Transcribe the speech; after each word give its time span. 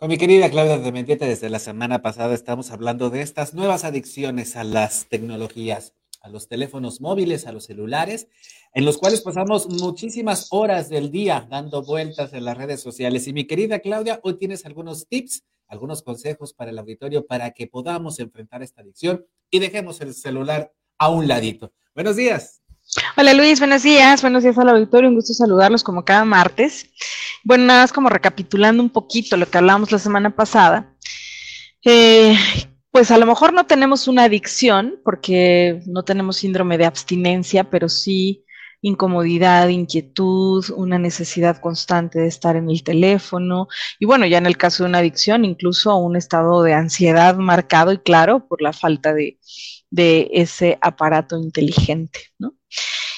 Con 0.00 0.08
mi 0.08 0.16
querida 0.16 0.48
Claudia 0.48 0.78
de 0.78 0.92
Mendieta, 0.92 1.26
desde 1.26 1.50
la 1.50 1.58
semana 1.58 2.00
pasada 2.00 2.32
estamos 2.32 2.70
hablando 2.70 3.10
de 3.10 3.20
estas 3.20 3.52
nuevas 3.52 3.84
adicciones 3.84 4.56
a 4.56 4.64
las 4.64 5.04
tecnologías, 5.10 5.92
a 6.22 6.30
los 6.30 6.48
teléfonos 6.48 7.02
móviles, 7.02 7.46
a 7.46 7.52
los 7.52 7.64
celulares, 7.64 8.26
en 8.72 8.86
los 8.86 8.96
cuales 8.96 9.20
pasamos 9.20 9.68
muchísimas 9.68 10.48
horas 10.52 10.88
del 10.88 11.10
día 11.10 11.46
dando 11.50 11.82
vueltas 11.82 12.32
en 12.32 12.46
las 12.46 12.56
redes 12.56 12.80
sociales. 12.80 13.28
Y 13.28 13.34
mi 13.34 13.46
querida 13.46 13.80
Claudia, 13.80 14.20
hoy 14.22 14.38
tienes 14.38 14.64
algunos 14.64 15.06
tips, 15.06 15.44
algunos 15.66 16.00
consejos 16.00 16.54
para 16.54 16.70
el 16.70 16.78
auditorio 16.78 17.26
para 17.26 17.50
que 17.50 17.66
podamos 17.66 18.20
enfrentar 18.20 18.62
esta 18.62 18.80
adicción 18.80 19.26
y 19.50 19.58
dejemos 19.58 20.00
el 20.00 20.14
celular 20.14 20.72
a 20.96 21.10
un 21.10 21.28
ladito. 21.28 21.74
Buenos 21.94 22.16
días. 22.16 22.59
Hola 23.16 23.34
Luis, 23.34 23.60
buenos 23.60 23.84
días, 23.84 24.20
buenos 24.20 24.42
días 24.42 24.58
al 24.58 24.68
auditorio, 24.68 25.08
un 25.08 25.14
gusto 25.14 25.32
saludarlos 25.32 25.84
como 25.84 26.04
cada 26.04 26.24
martes. 26.24 26.90
Bueno, 27.44 27.64
nada 27.66 27.82
más 27.82 27.92
como 27.92 28.08
recapitulando 28.08 28.82
un 28.82 28.90
poquito 28.90 29.36
lo 29.36 29.48
que 29.48 29.58
hablábamos 29.58 29.92
la 29.92 30.00
semana 30.00 30.34
pasada. 30.34 30.92
Eh, 31.84 32.36
pues 32.90 33.12
a 33.12 33.18
lo 33.18 33.26
mejor 33.26 33.52
no 33.52 33.66
tenemos 33.66 34.08
una 34.08 34.24
adicción 34.24 34.98
porque 35.04 35.82
no 35.86 36.02
tenemos 36.02 36.38
síndrome 36.38 36.78
de 36.78 36.86
abstinencia, 36.86 37.70
pero 37.70 37.88
sí 37.88 38.44
incomodidad, 38.82 39.68
inquietud, 39.68 40.64
una 40.74 40.98
necesidad 40.98 41.60
constante 41.60 42.18
de 42.18 42.26
estar 42.26 42.56
en 42.56 42.70
el 42.70 42.82
teléfono 42.82 43.68
y 43.98 44.06
bueno, 44.06 44.26
ya 44.26 44.38
en 44.38 44.46
el 44.46 44.56
caso 44.56 44.82
de 44.82 44.88
una 44.88 44.98
adicción, 44.98 45.44
incluso 45.44 45.94
un 45.96 46.16
estado 46.16 46.62
de 46.62 46.72
ansiedad 46.72 47.36
marcado 47.36 47.92
y 47.92 47.98
claro 47.98 48.48
por 48.48 48.62
la 48.62 48.72
falta 48.72 49.12
de, 49.12 49.38
de 49.90 50.30
ese 50.32 50.78
aparato 50.80 51.36
inteligente, 51.36 52.20
¿no? 52.38 52.54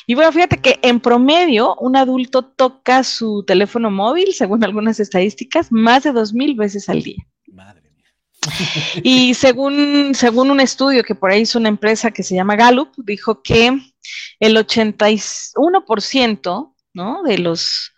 Y 0.06 0.14
bueno, 0.14 0.32
fíjate 0.32 0.58
que 0.58 0.78
en 0.82 1.00
promedio 1.00 1.74
un 1.76 1.96
adulto 1.96 2.42
toca 2.42 3.04
su 3.04 3.44
teléfono 3.46 3.90
móvil, 3.90 4.34
según 4.34 4.64
algunas 4.64 4.98
estadísticas, 4.98 5.70
más 5.70 6.02
de 6.02 6.12
dos 6.12 6.32
mil 6.32 6.54
veces 6.54 6.88
al 6.88 7.02
día. 7.02 7.22
Madre 7.46 7.82
mía. 7.82 8.10
Y 9.04 9.34
según, 9.34 10.14
según 10.14 10.50
un 10.50 10.60
estudio 10.60 11.04
que 11.04 11.14
por 11.14 11.30
ahí 11.30 11.42
hizo 11.42 11.58
una 11.58 11.68
empresa 11.68 12.10
que 12.10 12.22
se 12.22 12.34
llama 12.34 12.56
Gallup, 12.56 12.94
dijo 12.96 13.42
que 13.42 13.78
el 14.40 14.56
81% 14.56 16.74
¿no? 16.94 17.22
de 17.22 17.38
los 17.38 17.92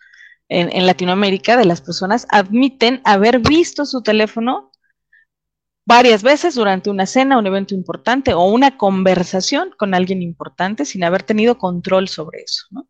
en, 0.47 0.71
en 0.71 0.85
Latinoamérica, 0.85 1.57
de 1.57 1.65
las 1.65 1.81
personas, 1.81 2.27
admiten 2.29 3.01
haber 3.03 3.39
visto 3.39 3.83
su 3.85 4.03
teléfono 4.03 4.71
varias 5.85 6.23
veces 6.23 6.55
durante 6.55 6.89
una 6.89 7.05
cena, 7.05 7.37
un 7.37 7.47
evento 7.47 7.75
importante 7.75 8.33
o 8.33 8.43
una 8.45 8.77
conversación 8.77 9.71
con 9.77 9.93
alguien 9.93 10.21
importante 10.21 10.85
sin 10.85 11.03
haber 11.03 11.23
tenido 11.23 11.57
control 11.57 12.07
sobre 12.07 12.41
eso, 12.41 12.65
¿no? 12.71 12.87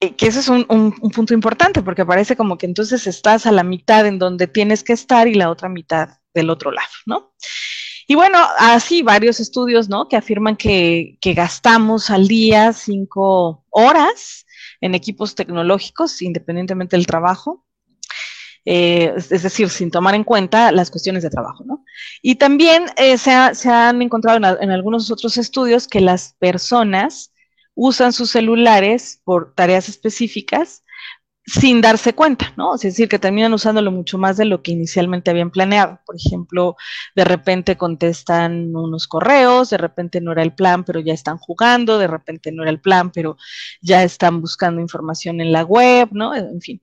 que 0.00 0.28
ese 0.28 0.40
es 0.40 0.48
un, 0.48 0.64
punto 1.14 1.34
importante 1.34 1.82
porque 1.82 2.06
parece 2.06 2.34
como 2.34 2.56
que 2.56 2.64
entonces 2.64 3.06
estás 3.06 3.44
a 3.44 3.52
la 3.52 3.62
mitad 3.62 4.06
en 4.06 4.18
donde 4.18 4.46
tienes 4.46 4.82
que 4.82 4.94
estar 4.94 5.28
y 5.28 5.34
la 5.34 5.50
otra 5.50 5.68
mitad 5.68 6.20
del 6.32 6.48
otro 6.48 6.70
lado, 6.72 6.88
¿no? 7.04 7.34
Y 8.06 8.14
bueno, 8.14 8.38
así 8.58 9.02
varios 9.02 9.40
estudios, 9.40 9.88
¿no? 9.88 10.08
Que 10.08 10.16
afirman 10.16 10.56
que, 10.56 11.18
que 11.20 11.34
gastamos 11.34 12.10
al 12.10 12.28
día 12.28 12.72
cinco 12.72 13.66
horas 13.68 14.46
en 14.80 14.94
equipos 14.94 15.34
tecnológicos, 15.34 16.22
independientemente 16.22 16.96
del 16.96 17.06
trabajo, 17.06 17.66
eh, 18.64 19.14
es 19.16 19.42
decir, 19.42 19.70
sin 19.70 19.90
tomar 19.90 20.14
en 20.14 20.24
cuenta 20.24 20.72
las 20.72 20.90
cuestiones 20.90 21.22
de 21.22 21.30
trabajo. 21.30 21.64
¿no? 21.64 21.84
Y 22.22 22.36
también 22.36 22.86
eh, 22.96 23.16
se, 23.18 23.30
han 23.32 24.02
encontrado 24.02 24.58
en, 24.60 24.70
algunos 24.70 25.10
otros 25.10 25.36
estudios 25.38 25.88
que 25.88 26.00
las 26.00 26.34
personas 26.38 27.32
usan 27.74 28.12
sus 28.12 28.30
celulares 28.30 29.20
por 29.24 29.54
tareas 29.54 29.88
específicas 29.88 30.84
sin 31.46 31.80
darse 31.80 32.12
cuenta, 32.12 32.52
¿no? 32.56 32.74
Es 32.74 32.82
decir, 32.82 33.08
que 33.08 33.18
terminan 33.18 33.52
usándolo 33.52 33.90
mucho 33.90 34.18
más 34.18 34.36
de 34.36 34.44
lo 34.44 34.62
que 34.62 34.72
inicialmente 34.72 35.30
habían 35.30 35.50
planeado. 35.50 35.98
Por 36.06 36.14
ejemplo, 36.14 36.76
de 37.16 37.24
repente 37.24 37.76
contestan 37.76 38.76
unos 38.76 39.08
correos, 39.08 39.70
de 39.70 39.78
repente 39.78 40.20
no 40.20 40.32
era 40.32 40.42
el 40.42 40.54
plan, 40.54 40.84
pero 40.84 41.00
ya 41.00 41.14
están 41.14 41.38
jugando, 41.38 41.98
de 41.98 42.06
repente 42.06 42.52
no 42.52 42.62
era 42.62 42.70
el 42.70 42.80
plan, 42.80 43.10
pero 43.10 43.36
ya 43.80 44.04
están 44.04 44.40
buscando 44.40 44.80
información 44.80 45.40
en 45.40 45.50
la 45.50 45.64
web, 45.64 46.10
¿no? 46.12 46.34
En 46.36 46.60
fin. 46.60 46.80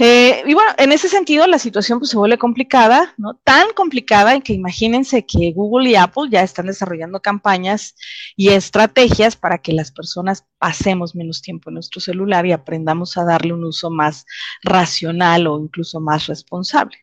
Eh, 0.00 0.42
y 0.44 0.54
bueno, 0.54 0.72
en 0.76 0.90
ese 0.90 1.08
sentido 1.08 1.46
la 1.46 1.58
situación 1.60 2.00
pues, 2.00 2.10
se 2.10 2.16
vuelve 2.16 2.36
complicada, 2.36 3.14
¿no? 3.16 3.34
Tan 3.44 3.68
complicada 3.74 4.34
en 4.34 4.42
que 4.42 4.52
imagínense 4.52 5.24
que 5.24 5.52
Google 5.52 5.90
y 5.90 5.94
Apple 5.94 6.24
ya 6.30 6.42
están 6.42 6.66
desarrollando 6.66 7.20
campañas 7.20 7.94
y 8.36 8.48
estrategias 8.48 9.36
para 9.36 9.58
que 9.58 9.72
las 9.72 9.92
personas 9.92 10.46
pasemos 10.58 11.14
menos 11.14 11.42
tiempo 11.42 11.70
en 11.70 11.74
nuestro 11.74 12.00
celular 12.00 12.44
y 12.44 12.52
aprendamos 12.52 13.16
a 13.16 13.24
darle 13.24 13.52
un 13.52 13.64
uso 13.64 13.88
más 13.88 14.26
racional 14.62 15.46
o 15.46 15.60
incluso 15.60 16.00
más 16.00 16.26
responsable. 16.26 16.96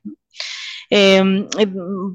Em, 0.90 1.48
eh, 1.58 1.68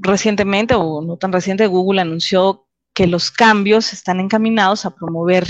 recientemente, 0.03 0.75
o 0.75 1.01
no 1.01 1.17
tan 1.17 1.33
reciente, 1.33 1.67
Google 1.67 2.03
anunció 2.03 2.67
que 2.93 3.07
los 3.07 3.31
cambios 3.31 3.95
están 3.95 4.21
encaminados 4.21 4.85
a 4.85 4.95
promover 4.95 5.47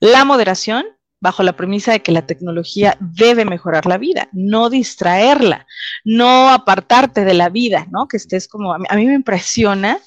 la 0.00 0.24
moderación 0.24 0.84
bajo 1.20 1.42
la 1.42 1.56
premisa 1.56 1.92
de 1.92 2.02
que 2.02 2.12
la 2.12 2.26
tecnología 2.26 2.96
debe 3.00 3.44
mejorar 3.44 3.86
la 3.86 3.98
vida, 3.98 4.28
no 4.32 4.70
distraerla, 4.70 5.66
no 6.04 6.50
apartarte 6.50 7.24
de 7.24 7.34
la 7.34 7.48
vida, 7.48 7.86
¿no? 7.90 8.06
Que 8.06 8.16
estés 8.16 8.48
como, 8.48 8.74
a 8.74 8.78
mí, 8.78 9.06
me 9.06 9.14
impresiona. 9.14 9.98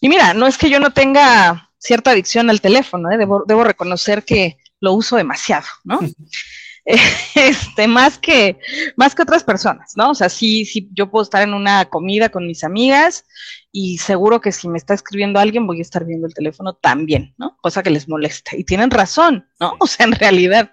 Y 0.00 0.08
mira, 0.08 0.34
no 0.34 0.46
es 0.46 0.58
que 0.58 0.70
yo 0.70 0.78
no 0.80 0.90
tenga 0.90 1.70
cierta 1.78 2.10
adicción 2.10 2.50
al 2.50 2.60
teléfono, 2.60 3.10
¿eh? 3.10 3.18
debo, 3.18 3.44
debo 3.46 3.64
reconocer 3.64 4.24
que 4.24 4.58
lo 4.80 4.92
uso 4.92 5.16
demasiado, 5.16 5.66
¿no? 5.84 6.00
este, 7.34 7.86
más 7.86 8.18
que, 8.18 8.58
más 8.96 9.14
que 9.14 9.22
otras 9.22 9.44
personas, 9.44 9.92
¿no? 9.96 10.10
O 10.10 10.14
sea, 10.14 10.28
sí, 10.28 10.64
sí, 10.64 10.88
yo 10.92 11.10
puedo 11.10 11.22
estar 11.22 11.42
en 11.42 11.54
una 11.54 11.84
comida 11.86 12.28
con 12.28 12.46
mis 12.46 12.64
amigas 12.64 13.24
y 13.70 13.98
seguro 13.98 14.40
que 14.40 14.52
si 14.52 14.68
me 14.68 14.78
está 14.78 14.94
escribiendo 14.94 15.38
alguien 15.38 15.66
voy 15.66 15.78
a 15.78 15.82
estar 15.82 16.04
viendo 16.04 16.26
el 16.26 16.34
teléfono 16.34 16.74
también, 16.74 17.34
¿no? 17.38 17.56
Cosa 17.62 17.82
que 17.82 17.90
les 17.90 18.08
molesta. 18.08 18.56
Y 18.56 18.64
tienen 18.64 18.90
razón, 18.90 19.46
¿no? 19.60 19.76
O 19.80 19.86
sea, 19.86 20.06
en 20.06 20.12
realidad. 20.12 20.70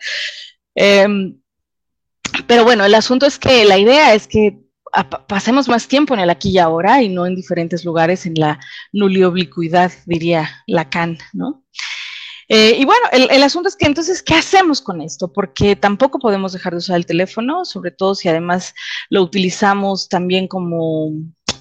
Em, 0.76 1.40
pero 2.48 2.64
bueno, 2.64 2.86
el 2.86 2.96
asunto 2.96 3.26
es 3.26 3.38
que 3.38 3.66
la 3.66 3.78
idea 3.78 4.14
es 4.14 4.28
que 4.28 4.60
pasemos 5.28 5.68
más 5.68 5.88
tiempo 5.88 6.14
en 6.14 6.20
el 6.22 6.30
aquí 6.30 6.50
y 6.50 6.58
ahora 6.58 7.02
y 7.02 7.10
no 7.10 7.26
en 7.26 7.36
diferentes 7.36 7.86
lugares 7.86 8.26
en 8.26 8.34
la 8.36 8.60
nulioblicuidad, 8.92 9.92
diría 10.06 10.64
Lacan, 10.66 11.20
¿no? 11.34 11.64
Eh, 12.52 12.78
y 12.80 12.86
bueno, 12.86 13.06
el, 13.12 13.44
asunto 13.44 13.70
es 13.70 13.76
que 13.76 13.86
entonces, 13.86 14.24
¿qué 14.24 14.34
hacemos 14.34 14.82
con 14.82 15.02
esto? 15.02 15.32
Porque 15.32 15.76
tampoco 15.76 16.18
podemos 16.18 16.52
dejar 16.52 16.74
de 16.74 16.80
usar 16.80 16.96
el 16.96 17.06
teléfono, 17.06 17.64
sobre 17.64 17.92
todo 17.92 18.16
si 18.16 18.28
además 18.28 18.74
lo 19.12 19.22
utilizamos 19.22 20.10
también 20.10 20.48
como 20.48 21.12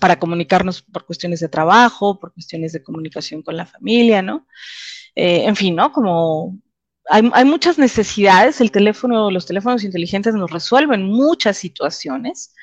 para 0.01 0.19
comunicarnos 0.19 0.81
por 0.81 1.05
cuestiones 1.05 1.41
de 1.41 1.49
trabajo, 1.49 2.19
por 2.19 2.33
cuestiones 2.33 2.73
de 2.73 2.83
comunicación 2.83 3.43
con 3.43 3.57
la 3.57 3.67
familia, 3.67 4.23
¿no? 4.23 4.47
Eh, 5.15 5.45
en 5.45 5.57
fin, 5.57 5.77
¿no? 5.77 5.93
Como 5.93 6.59
hay, 7.11 7.45
muchas 7.45 7.79
necesidades, 7.79 8.61
el 8.63 8.71
teléfono, 8.71 9.31
los 9.31 9.45
teléfonos 9.45 9.85
inteligentes 9.85 10.35
nos 10.35 10.51
resuelven 10.51 11.03
muchas 11.05 11.59
situaciones. 11.59 12.55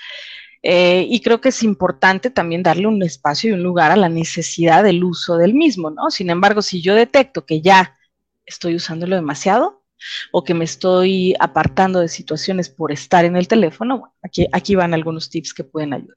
Eh, 0.63 1.05
y 1.07 1.21
creo 1.21 1.41
que 1.41 1.49
es 1.49 1.61
importante 1.61 2.31
también 2.31 2.63
darle 2.63 2.87
un 2.87 3.03
espacio 3.03 3.51
y 3.51 3.53
un 3.53 3.61
lugar 3.61 3.91
a 3.91 3.95
la 3.95 4.09
necesidad 4.09 4.83
del 4.83 5.03
uso 5.03 5.37
del 5.37 5.53
mismo, 5.53 5.91
¿no? 5.91 6.09
Sin 6.09 6.31
embargo, 6.31 6.63
si 6.63 6.81
yo 6.81 6.95
detecto 6.95 7.45
que 7.45 7.61
ya 7.61 7.95
estoy 8.45 8.75
usándolo 8.75 9.15
demasiado 9.15 9.83
o 10.31 10.43
que 10.43 10.53
me 10.53 10.65
estoy 10.65 11.35
apartando 11.39 11.99
de 11.99 12.09
situaciones 12.09 12.69
por 12.69 12.91
estar 12.91 13.25
en 13.25 13.35
el 13.35 13.47
teléfono, 13.47 13.99
bueno, 13.99 14.15
aquí, 14.23 14.47
aquí 14.51 14.75
van 14.75 14.93
algunos 14.93 15.29
tips 15.29 15.53
que 15.53 15.63
pueden 15.63 15.93
ayudar. 15.93 16.15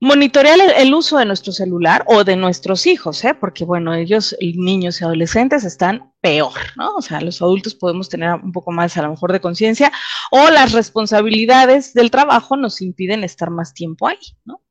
Monitorear 0.00 0.58
el, 0.76 0.94
uso 0.94 1.18
de 1.18 1.24
nuestro 1.24 1.52
celular 1.52 2.04
o 2.06 2.22
de 2.22 2.36
nuestros 2.36 2.86
hijos, 2.86 3.24
¿eh? 3.24 3.34
porque 3.34 3.64
bueno, 3.64 3.94
ellos, 3.94 4.36
niños 4.40 5.00
y 5.00 5.04
adolescentes, 5.04 5.64
están 5.64 6.12
peor, 6.20 6.52
¿no? 6.76 6.94
O 6.94 7.02
sea, 7.02 7.20
los 7.20 7.42
adultos 7.42 7.74
podemos 7.74 8.08
tener 8.08 8.32
un 8.34 8.52
poco 8.52 8.70
más 8.70 8.96
a 8.96 9.02
lo 9.02 9.10
mejor 9.10 9.32
de 9.32 9.40
conciencia 9.40 9.90
o 10.30 10.50
las 10.50 10.70
responsabilidades 10.70 11.94
del 11.94 12.12
trabajo 12.12 12.56
nos 12.56 12.80
impiden 12.80 13.24
estar 13.24 13.50
más 13.50 13.74
tiempo 13.74 14.06
ahí, 14.06 14.18
¿no? 14.44 14.62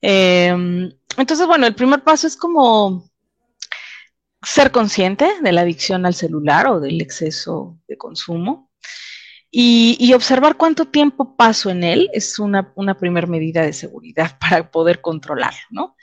Em, 0.00 0.90
entonces, 1.18 1.46
bueno, 1.46 1.66
el 1.66 1.74
primer 1.74 2.02
paso 2.02 2.26
es 2.26 2.36
como 2.36 3.11
ser 4.42 4.70
consciente 4.70 5.28
de 5.42 5.52
la 5.52 5.62
adicción 5.62 6.06
al 6.06 6.14
celular 6.14 6.66
o 6.66 6.80
del 6.80 7.00
exceso 7.00 7.78
de 7.86 7.96
consumo 7.96 8.72
y, 9.54 10.14
observar 10.14 10.56
cuánto 10.56 10.86
tiempo 10.86 11.36
paso 11.36 11.68
en 11.68 11.84
él 11.84 12.08
es 12.14 12.38
una, 12.38 12.72
una 12.74 12.96
primera 12.96 13.26
medida 13.26 13.60
de 13.60 13.74
seguridad 13.74 14.38
para 14.40 14.70
poder 14.70 15.02
controlarlo, 15.02 15.60
¿no? 15.70 15.96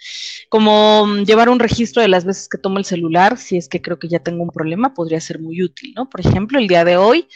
Como 0.49 1.07
mm, 1.07 1.23
llevar 1.23 1.49
un 1.49 1.59
registro 1.59 2.03
de 2.03 2.09
las 2.09 2.25
veces 2.25 2.47
que 2.47 2.59
tomo 2.59 2.77
el 2.77 2.85
celular, 2.85 3.37
si 3.37 3.57
es 3.57 3.67
que 3.67 3.81
creo 3.81 3.97
que 3.97 4.07
ya 4.07 4.19
tengo 4.19 4.43
un 4.43 4.51
problema, 4.51 4.93
podría 4.93 5.19
ser 5.19 5.39
muy 5.39 5.63
útil, 5.63 5.93
¿no? 5.95 6.07
Por 6.07 6.19
ejemplo, 6.19 6.59
el 6.59 6.67
día 6.67 6.85
de 6.85 6.97
hoy, 6.97 7.27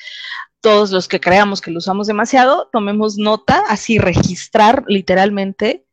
todos 0.61 0.91
los 0.91 1.07
que 1.07 1.19
creamos 1.19 1.61
que 1.61 1.71
lo 1.71 1.79
usamos 1.79 2.05
demasiado, 2.05 2.69
tomemos 2.71 3.17
nota, 3.17 3.63
así 3.67 3.97
registrar 3.97 4.83
literalmente 4.88 5.88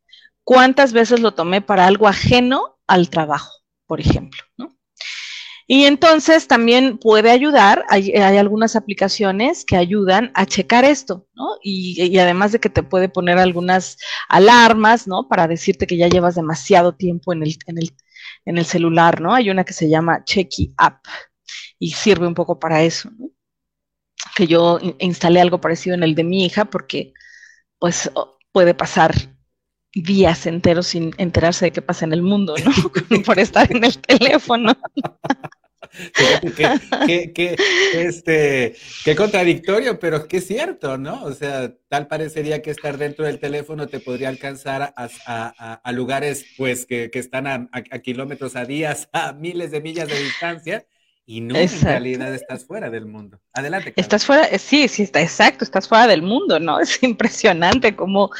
cuántas 0.45 0.93
veces 0.93 1.21
lo 1.21 1.33
tomé 1.33 1.63
para 1.63 1.87
algo 1.87 2.09
ajeno 2.09 2.79
al 2.87 3.09
trabajo, 3.09 3.53
por 3.87 4.01
ejemplo, 4.01 4.43
¿no? 4.59 4.77
Y 5.73 5.85
entonces 5.85 6.49
también 6.49 6.99
puede 6.99 7.31
ayudar, 7.31 7.85
hay, 7.91 8.11
algunas 8.17 8.75
aplicaciones 8.75 9.65
que 9.65 9.77
ayudan 9.77 10.33
a 10.35 10.45
checar 10.45 10.85
esto, 10.85 11.29
¿no? 11.37 11.47
Y, 11.63 12.19
además 12.19 12.51
de 12.51 12.59
que 12.59 12.69
te 12.69 12.83
puede 12.83 13.09
poner 13.09 13.39
algunas 13.39 13.97
alarmas, 14.29 15.07
¿no? 15.07 15.29
Para 15.29 15.47
decirte 15.47 15.87
que 15.87 15.97
ya 15.97 16.09
llevas 16.09 16.35
demasiado 16.35 16.97
tiempo 16.97 17.33
en 17.33 17.45
el, 17.45 17.57
en 17.67 17.79
el, 17.79 17.95
en 18.47 18.59
el 18.59 18.65
celular, 18.65 19.21
¿no? 19.21 19.33
Hay 19.33 19.49
una 19.49 19.63
que 19.63 19.73
se 19.73 19.89
llama 19.89 20.25
Checky 20.25 20.75
App 20.77 21.05
y 21.79 21.93
sirve 21.93 22.27
un 22.27 22.35
poco 22.35 22.59
para 22.59 22.83
eso, 22.83 23.09
¿no? 23.17 23.29
Que 24.35 24.49
yo 24.49 24.81
instalé 24.99 25.41
algo 25.41 25.61
parecido 25.61 25.95
en 25.95 26.03
el 26.03 26.17
de 26.17 26.25
mi 26.25 26.47
hija 26.47 26.65
porque, 26.65 27.13
pues, 27.79 28.11
puede 28.51 28.75
pasar 28.75 29.15
días 29.95 30.47
enteros 30.47 30.89
sin 30.89 31.15
enterarse 31.17 31.67
de 31.67 31.71
qué 31.71 31.81
pasa 31.81 32.05
en 32.07 32.13
el 32.13 32.23
mundo, 32.23 32.57
¿no? 32.65 32.73
Por 33.25 33.39
estar 33.39 33.71
en 33.71 33.85
el 33.85 33.97
teléfono. 33.99 34.77
qué, 37.35 37.57
este, 37.95 38.77
qué 39.05 39.17
contradictorio, 39.17 39.99
pero 39.99 40.27
qué 40.27 40.41
cierto, 40.41 40.99
¿no? 40.99 41.25
O 41.25 41.33
sea, 41.33 41.73
tal 41.89 42.07
parecería 42.07 42.63
que 42.63 42.71
estar 42.71 42.99
dentro 42.99 43.25
del 43.25 43.39
teléfono 43.39 43.89
te 43.89 44.01
podría 44.01 44.29
alcanzar 44.29 44.95
a, 44.97 45.93
lugares, 45.93 46.47
pues, 46.57 46.87
que, 46.87 47.11
están 47.13 47.47
a, 47.47 47.83
kilómetros, 48.01 48.57
a 48.57 48.65
días, 48.65 49.09
a 49.13 49.33
miles 49.33 49.71
de 49.71 49.81
millas 49.81 50.09
de 50.09 50.19
distancia, 50.19 50.87
y 51.27 51.41
no, 51.41 51.55
en 51.55 51.81
realidad 51.83 52.35
estás 52.35 52.65
fuera 52.67 52.91
del 52.91 53.07
mundo. 53.07 53.41
Adelante. 53.53 53.93
Estás 53.95 54.27
fuera, 54.27 54.47
eh, 54.47 54.59
sí, 54.59 54.89
sí, 54.89 55.05
está 55.05 55.21
exacto, 55.21 55.63
estás 55.63 55.87
fuera 55.89 56.09
del 56.09 56.23
mundo, 56.23 56.59
¿no? 56.59 56.81
Es 56.81 57.01
impresionante 57.05 57.95
como, 57.95 58.31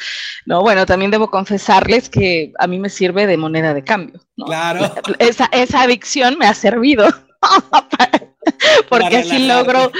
no, 0.45 0.63
bueno, 0.63 0.87
también 0.87 1.13
debo 1.13 1.31
confesarles 1.31 2.09
que 2.09 2.53
a 2.59 2.67
mí 2.67 2.81
me 2.81 2.89
sirve 2.89 3.29
de 3.29 3.37
moneda 3.37 3.75
de 3.75 3.85
cambio. 3.85 4.21
¿no? 4.37 4.47
Claro. 4.47 4.93
Esa, 5.21 5.49
esa 5.53 5.83
adicción 5.83 6.37
me 6.37 6.47
ha 6.47 6.55
servido 6.55 7.07
porque 8.89 9.19
así 9.19 9.47
logro, 9.47 9.91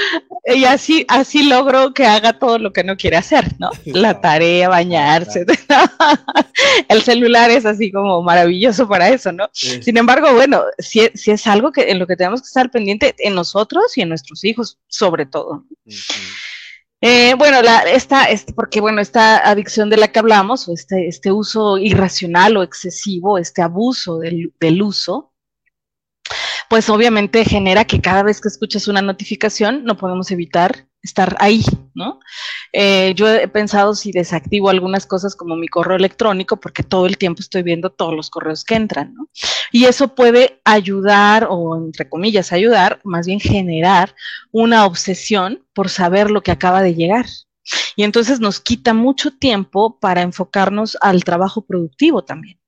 y 0.45 0.65
así, 0.65 1.05
así 1.09 1.45
logro 1.45 1.93
que 1.95 2.07
haga 2.07 2.39
todo 2.39 2.59
lo 2.59 2.73
que 2.73 2.85
no 2.85 2.97
quiere 2.97 3.17
hacer, 3.17 3.55
¿no? 3.59 3.71
La 3.85 4.21
tarea, 4.21 4.69
bañarse. 4.69 5.45
El 6.89 7.03
celular 7.03 7.51
es 7.51 7.67
así 7.67 7.91
como 7.91 8.23
maravilloso 8.23 8.89
para 8.89 9.09
eso, 9.09 9.33
¿no? 9.33 9.49
Sin 9.53 9.97
embargo, 9.97 10.33
bueno, 10.35 10.63
si, 10.79 11.09
si, 11.15 11.31
es 11.31 11.47
algo 11.47 11.73
que 11.73 11.91
en 11.91 11.99
lo 11.99 12.07
que 12.07 12.17
tenemos 12.17 12.43
que 12.43 12.47
estar 12.47 12.71
pendiente 12.71 13.15
en 13.19 13.35
nosotros 13.35 13.97
y 13.97 14.03
en 14.03 14.09
nuestros 14.09 14.45
hijos, 14.45 14.79
sobre 14.89 15.27
todo. 15.27 15.65
Eh, 17.03 17.35
bueno, 17.39 17.63
la, 17.63 17.81
esta, 17.81 18.25
este, 18.25 18.53
porque 18.53 18.81
bueno, 18.81 19.01
esta 19.01 19.39
adicción 19.39 19.89
de 19.89 19.97
la 19.97 20.09
que 20.09 20.19
hablamos, 20.19 20.69
o 20.69 20.75
este, 20.75 21.09
este 21.09 21.33
uso 21.33 21.79
irracional 21.79 22.59
o 22.59 22.63
excesivo, 22.63 23.39
este 23.39 23.63
abuso 23.63 24.19
del, 24.19 24.53
del 24.61 24.83
uso, 24.83 25.30
pues 26.71 26.89
obviamente 26.89 27.45
genera 27.45 27.85
que 27.85 28.01
cada 28.01 28.23
vez 28.23 28.41
que 28.41 28.47
escuchas 28.47 28.87
una 28.87 29.03
notificación 29.03 29.83
no 29.83 29.97
podemos 29.97 30.31
evitar 30.31 30.87
estar 31.03 31.37
ahí, 31.41 31.65
¿no? 31.95 32.21
Eh, 32.73 33.13
yo 33.17 33.29
he 33.29 33.49
pensado 33.49 33.97
si 33.97 34.13
desactivo 34.13 34.71
algunas 34.71 35.05
cosas 35.05 35.35
como 35.35 35.57
mi 35.57 35.67
correo 35.67 35.97
electrónico, 35.97 36.61
porque 36.61 36.85
todo 36.85 37.07
el 37.07 37.19
tiempo 37.19 37.41
estoy 37.41 37.65
viendo 37.65 37.91
todos 37.91 38.15
los 38.15 38.31
correos 38.31 38.65
que 38.65 38.77
entran, 38.77 39.15
¿no? 39.15 39.29
Y 39.73 39.87
eso 39.87 40.15
puede 40.15 40.61
ayudar, 40.65 41.49
o 41.51 41.77
entre 41.77 42.09
comillas, 42.09 42.53
ayudar, 42.53 43.01
más 43.03 43.27
bien 43.27 43.41
generar 43.41 44.15
una 44.53 44.87
obsesión 44.87 45.67
por 45.75 45.89
saber 45.89 46.31
lo 46.31 46.43
que 46.43 46.53
acaba 46.53 46.83
de 46.83 46.95
llegar. 46.95 47.27
Y 47.97 48.05
entonces 48.05 48.39
nos 48.39 48.61
quita 48.61 48.95
mucho 48.95 49.33
tiempo 49.33 49.99
para 49.99 50.23
enfocarnos 50.23 50.97
al 51.01 51.25
trabajo 51.25 51.63
productivo 51.63 52.23
también 52.23 52.61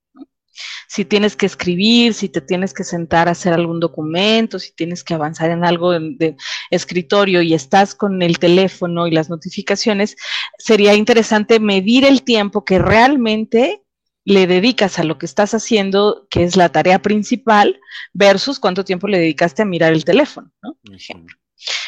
si 0.92 1.06
tienes 1.06 1.36
que 1.36 1.46
escribir, 1.46 2.12
si 2.12 2.28
te 2.28 2.42
tienes 2.42 2.74
que 2.74 2.84
sentar 2.84 3.26
a 3.26 3.30
hacer 3.30 3.54
algún 3.54 3.80
documento, 3.80 4.58
si 4.58 4.72
tienes 4.74 5.02
que 5.02 5.14
avanzar 5.14 5.50
en 5.50 5.64
algo 5.64 5.92
de, 5.92 6.36
escritorio 6.70 7.40
y 7.40 7.54
estás 7.54 7.94
con 7.94 8.20
el 8.20 8.38
teléfono 8.38 9.06
y 9.06 9.10
las 9.10 9.30
notificaciones, 9.30 10.16
sería 10.58 10.92
interesante 10.92 11.60
medir 11.60 12.04
el 12.04 12.24
tiempo 12.24 12.66
que 12.66 12.78
realmente 12.78 13.82
le 14.26 14.46
dedicas 14.46 14.98
a 14.98 15.04
lo 15.04 15.16
que 15.16 15.24
estás 15.24 15.54
haciendo, 15.54 16.26
que 16.28 16.44
es 16.44 16.56
la 16.56 16.68
tarea 16.68 17.00
principal, 17.00 17.80
versus 18.12 18.60
cuánto 18.60 18.84
tiempo 18.84 19.08
le 19.08 19.18
dedicaste 19.18 19.62
a 19.62 19.64
mirar 19.64 19.94
el 19.94 20.04
teléfono, 20.04 20.52
¿no? 20.62 20.76
Por 20.84 20.94
ejemplo. 20.94 21.34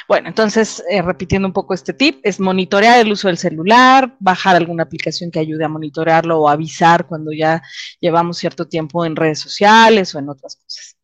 Bueno, 0.09 0.29
entonces, 0.29 0.83
eh, 0.91 1.01
repitiendo 1.03 1.49
un 1.49 1.55
poco 1.55 1.75
este 1.75 1.95
tip, 1.95 2.21
es 2.23 2.39
monitorear 2.39 3.01
el 3.01 3.13
uso 3.13 3.29
del 3.29 3.39
celular, 3.39 4.17
bajar 4.21 4.57
alguna 4.57 4.83
aplicación 4.83 5.31
que 5.31 5.39
ayude 5.39 5.65
a 5.65 5.69
monitorearlo 5.69 6.41
o 6.41 6.49
avisar 6.49 7.07
cuando 7.07 7.33
ya 7.33 7.63
llevamos 8.01 8.39
cierto 8.39 8.67
tiempo 8.69 9.05
en 9.07 9.17
redes 9.17 9.41
sociales 9.41 10.15
o 10.15 10.19
en 10.19 10.29
otras 10.29 10.57
cosas. 10.57 10.97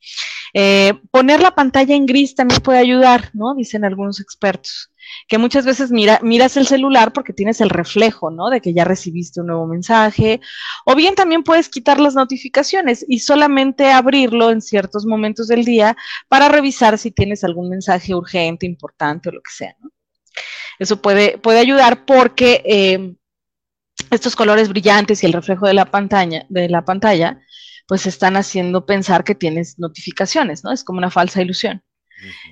Eh, 0.53 0.95
poner 1.11 1.41
la 1.41 1.55
pantalla 1.55 1.95
en 1.95 2.07
gris 2.07 2.35
también 2.35 2.61
puede 2.61 2.79
ayudar, 2.79 3.31
¿no? 3.33 3.55
Dicen 3.55 3.85
algunos 3.85 4.21
expertos 4.21 4.91
que 5.29 5.39
muchas 5.39 5.65
veces 5.65 5.91
mira, 5.91 6.21
miras 6.23 6.57
el 6.57 6.67
celular 6.67 7.13
porque 7.13 7.33
tienes 7.33 7.61
el 7.61 7.71
reflejo, 7.71 8.31
¿no? 8.31 8.51
De 8.51 8.61
que 8.61 8.73
ya 8.75 8.85
recibiste 8.85 9.41
un 9.41 9.49
nuevo 9.49 9.67
mensaje, 9.67 10.41
o 10.85 10.95
bien 10.95 11.15
también 11.15 11.43
puedes 11.43 11.69
quitar 11.69 12.01
las 12.01 12.15
notificaciones 12.15 13.05
y 13.09 13.21
solamente 13.21 13.91
abrirlo 13.91 14.51
en 14.51 14.61
ciertos 14.61 15.07
momentos 15.07 15.49
del 15.49 15.65
día 15.65 15.97
para 16.29 16.49
revisar 16.49 16.99
si 16.99 17.11
tienes 17.11 17.45
algún 17.45 17.69
mensaje 17.69 18.15
urgente, 18.15 18.67
importante 18.67 19.29
o 19.29 19.33
lo 19.33 19.41
que 19.41 19.53
sea, 19.53 19.75
¿no? 19.81 19.91
Eso 20.79 21.03
puede, 21.03 21.37
puede 21.39 21.59
ayudar 21.59 22.07
porque 22.07 22.63
eh, 22.65 23.15
estos 24.11 24.35
colores 24.35 24.69
brillantes 24.69 25.23
y 25.23 25.27
el 25.27 25.33
reflejo 25.33 25.67
de 25.67 25.75
la 25.75 25.85
pantalla, 25.85 26.47
de 26.49 26.69
la 26.69 26.85
pantalla, 26.85 27.41
pues 27.87 28.07
están 28.07 28.37
haciendo 28.37 28.87
pensar 28.87 29.25
que 29.25 29.35
tienes 29.35 29.79
notificaciones, 29.79 30.65
¿no? 30.65 30.73
Es 30.73 30.85
como 30.85 30.99
una 30.99 31.11
falsa 31.11 31.43
ilusión. 31.43 31.83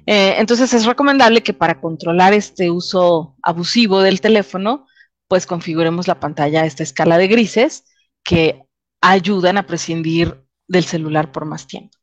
Eh, 0.06 0.34
entonces 0.38 0.72
es 0.74 0.84
recomendable 0.84 1.42
que 1.42 1.52
para 1.52 1.80
controlar 1.80 2.32
este 2.32 2.70
uso 2.70 3.36
abusivo 3.42 4.00
del 4.00 4.20
teléfono, 4.20 4.86
pues 5.28 5.46
configuremos 5.46 6.08
la 6.08 6.20
pantalla 6.20 6.62
a 6.62 6.66
esta 6.66 6.82
escala 6.82 7.18
de 7.18 7.28
grises 7.28 7.84
que 8.24 8.64
ayudan 9.00 9.58
a 9.58 9.66
prescindir 9.66 10.42
del 10.66 10.84
celular 10.84 11.32
por 11.32 11.44
más 11.44 11.66
tiempo. 11.66 11.96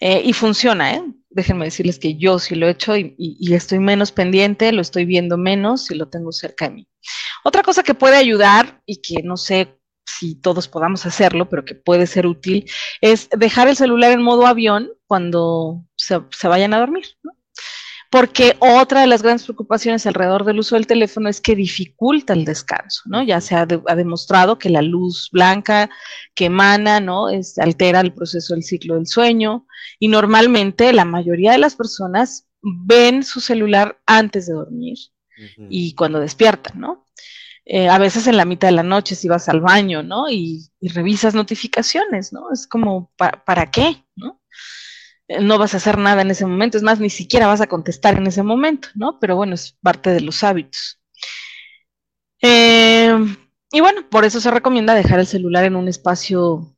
Eh, 0.00 0.22
y 0.24 0.32
funciona, 0.32 0.94
¿eh? 0.94 1.02
Déjenme 1.28 1.66
decirles 1.66 1.98
que 1.98 2.16
yo 2.16 2.38
sí 2.38 2.54
lo 2.54 2.66
he 2.66 2.70
hecho 2.70 2.96
y, 2.96 3.14
y, 3.18 3.54
estoy 3.54 3.78
menos 3.78 4.12
pendiente, 4.12 4.72
lo 4.72 4.80
estoy 4.80 5.04
viendo 5.04 5.36
menos 5.36 5.90
y 5.90 5.94
lo 5.94 6.08
tengo 6.08 6.32
cerca 6.32 6.68
de 6.68 6.74
mí. 6.74 6.88
Otra 7.44 7.62
cosa 7.62 7.82
que 7.82 7.94
puede 7.94 8.16
ayudar 8.16 8.82
y 8.86 9.00
que 9.00 9.22
no 9.22 9.36
sé 9.36 9.79
si 10.04 10.34
todos 10.34 10.68
podamos 10.68 11.06
hacerlo, 11.06 11.48
pero 11.48 11.64
que 11.64 11.74
puede 11.74 12.06
ser 12.06 12.26
útil, 12.26 12.68
es 13.00 13.28
dejar 13.30 13.68
el 13.68 13.76
celular 13.76 14.12
en 14.12 14.22
modo 14.22 14.46
avión 14.46 14.90
cuando 15.06 15.84
se, 15.96 16.18
vayan 16.48 16.74
a 16.74 16.78
dormir. 16.78 17.04
Porque 18.10 18.56
otra 18.58 19.02
de 19.02 19.06
las 19.06 19.22
grandes 19.22 19.44
preocupaciones 19.44 20.04
alrededor 20.04 20.44
del 20.44 20.58
uso 20.58 20.74
del 20.74 20.88
teléfono 20.88 21.28
es 21.28 21.40
que 21.40 21.54
dificulta 21.54 22.32
el 22.32 22.44
descanso, 22.44 23.02
¿no? 23.06 23.22
Ya 23.22 23.40
se 23.40 23.54
ha, 23.54 23.66
demostrado 23.66 24.58
que 24.58 24.68
la 24.68 24.82
luz 24.82 25.28
blanca 25.30 25.88
que 26.34 26.46
emana, 26.46 26.98
¿no? 26.98 27.28
Es, 27.28 27.56
altera 27.58 28.00
el 28.00 28.12
proceso 28.12 28.54
del 28.54 28.64
ciclo 28.64 28.96
del 28.96 29.06
sueño 29.06 29.64
y 30.00 30.08
normalmente 30.08 30.92
la 30.92 31.04
mayoría 31.04 31.52
de 31.52 31.58
las 31.58 31.76
personas 31.76 32.48
ven 32.62 33.22
su 33.22 33.40
celular 33.40 34.00
antes 34.06 34.46
de 34.46 34.54
dormir 34.54 34.98
y 35.70 35.94
cuando 35.94 36.20
despiertan, 36.20 36.80
¿no? 36.80 37.06
Eh, 37.72 37.88
a 37.88 37.98
veces 37.98 38.26
en 38.26 38.36
la 38.36 38.44
mitad 38.44 38.66
de 38.66 38.72
la 38.72 38.82
noche 38.82 39.14
si 39.14 39.28
vas 39.28 39.48
al 39.48 39.60
baño, 39.60 40.02
¿no? 40.02 40.28
Y, 40.28 40.68
revisas 40.80 41.36
notificaciones, 41.36 42.32
¿no? 42.32 42.50
Es 42.52 42.66
como, 42.66 43.12
¿para 43.16 43.70
qué? 43.70 44.04
¿no? 44.16 44.42
Eh, 45.28 45.40
no 45.40 45.56
vas 45.56 45.74
a 45.74 45.76
hacer 45.76 45.96
nada 45.96 46.22
en 46.22 46.32
ese 46.32 46.46
momento, 46.46 46.76
es 46.78 46.82
más, 46.82 46.98
ni 46.98 47.10
siquiera 47.10 47.46
vas 47.46 47.60
a 47.60 47.68
contestar 47.68 48.16
en 48.18 48.26
ese 48.26 48.42
momento, 48.42 48.88
¿no? 48.96 49.20
Pero 49.20 49.36
bueno, 49.36 49.54
es 49.54 49.78
parte 49.82 50.10
de 50.10 50.20
los 50.20 50.42
hábitos. 50.42 51.00
Eh, 52.42 53.14
y 53.70 53.80
bueno, 53.80 54.08
por 54.10 54.24
eso 54.24 54.40
se 54.40 54.50
recomienda 54.50 54.94
dejar 54.94 55.20
el 55.20 55.28
celular 55.28 55.64
en 55.64 55.76
un 55.76 55.86
espacio 55.86 56.76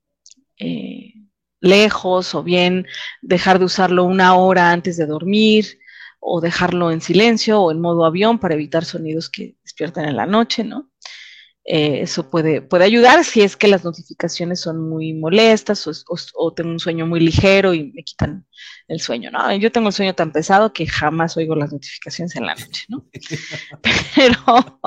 lejos 1.61 2.35
o 2.35 2.43
bien 2.43 2.87
dejar 3.23 3.59
de 3.59 3.65
usarlo 3.65 4.05
una 4.05 4.35
hora 4.35 4.71
antes 4.73 4.97
de 4.99 5.07
dormir 5.07 5.79
o 6.25 6.41
dejarlo 6.41 6.93
en 6.93 7.00
silencio 7.00 7.61
o 7.61 7.73
en 7.73 7.81
modo 7.81 8.05
avión 8.05 8.38
para 8.38 8.55
evitar 8.55 8.85
sonidos 8.85 9.29
que 9.29 9.57
despiertan 9.64 10.05
en 10.05 10.17
la 10.17 10.25
noche, 10.25 10.62
¿no? 10.62 10.88
Eh, 11.64 12.00
eso 12.02 12.29
puede, 12.29 12.61
puede 12.61 12.85
ayudar 12.85 13.25
si 13.25 13.41
es 13.41 13.57
que 13.57 13.69
las 13.69 13.85
notificaciones 13.85 14.61
son 14.61 14.88
muy 14.88 15.12
molestas 15.12 15.87
o, 16.35 16.52
tengo 16.55 16.71
un 16.71 16.81
sueño 16.81 17.07
muy 17.07 17.21
ligero 17.21 17.75
y 17.75 17.93
me 17.93 18.02
quitan 18.02 18.47
el 18.88 19.00
sueño, 19.00 19.31
¿no? 19.31 19.52
Yo 19.57 19.71
tengo 19.71 19.87
un 19.87 19.93
sueño 19.93 20.14
tan 20.14 20.33
pesado 20.33 20.73
que 20.73 20.87
jamás 20.87 21.37
oigo 21.37 21.57
las 21.57 21.73
notificaciones 21.73 22.35
en 22.37 22.47
la 22.47 22.55
noche, 22.55 22.87
¿no? 22.88 23.05
Pero, 24.14 24.81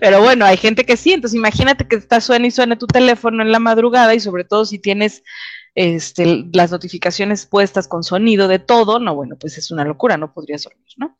pero 0.00 0.22
bueno, 0.22 0.44
hay 0.44 0.56
gente 0.56 0.84
que 0.86 0.96
sí, 0.96 1.12
entonces 1.12 1.36
imagínate 1.36 1.86
que 1.86 1.96
está 1.96 2.20
suena 2.20 2.46
y 2.46 2.50
suena 2.50 2.78
tu 2.78 2.86
teléfono 2.86 3.42
en 3.42 3.52
la 3.52 3.58
madrugada 3.58 4.14
y 4.14 4.20
sobre 4.20 4.44
todo 4.44 4.64
si 4.64 4.78
tienes 4.78 5.22
este, 5.74 6.44
las 6.52 6.70
notificaciones 6.70 7.46
puestas 7.46 7.88
con 7.88 8.02
sonido 8.02 8.48
de 8.48 8.58
todo, 8.58 8.98
no, 8.98 9.14
bueno, 9.14 9.36
pues 9.38 9.58
es 9.58 9.70
una 9.70 9.84
locura, 9.84 10.16
no 10.16 10.32
podrías 10.32 10.64
dormir, 10.64 10.88
¿no? 10.96 11.16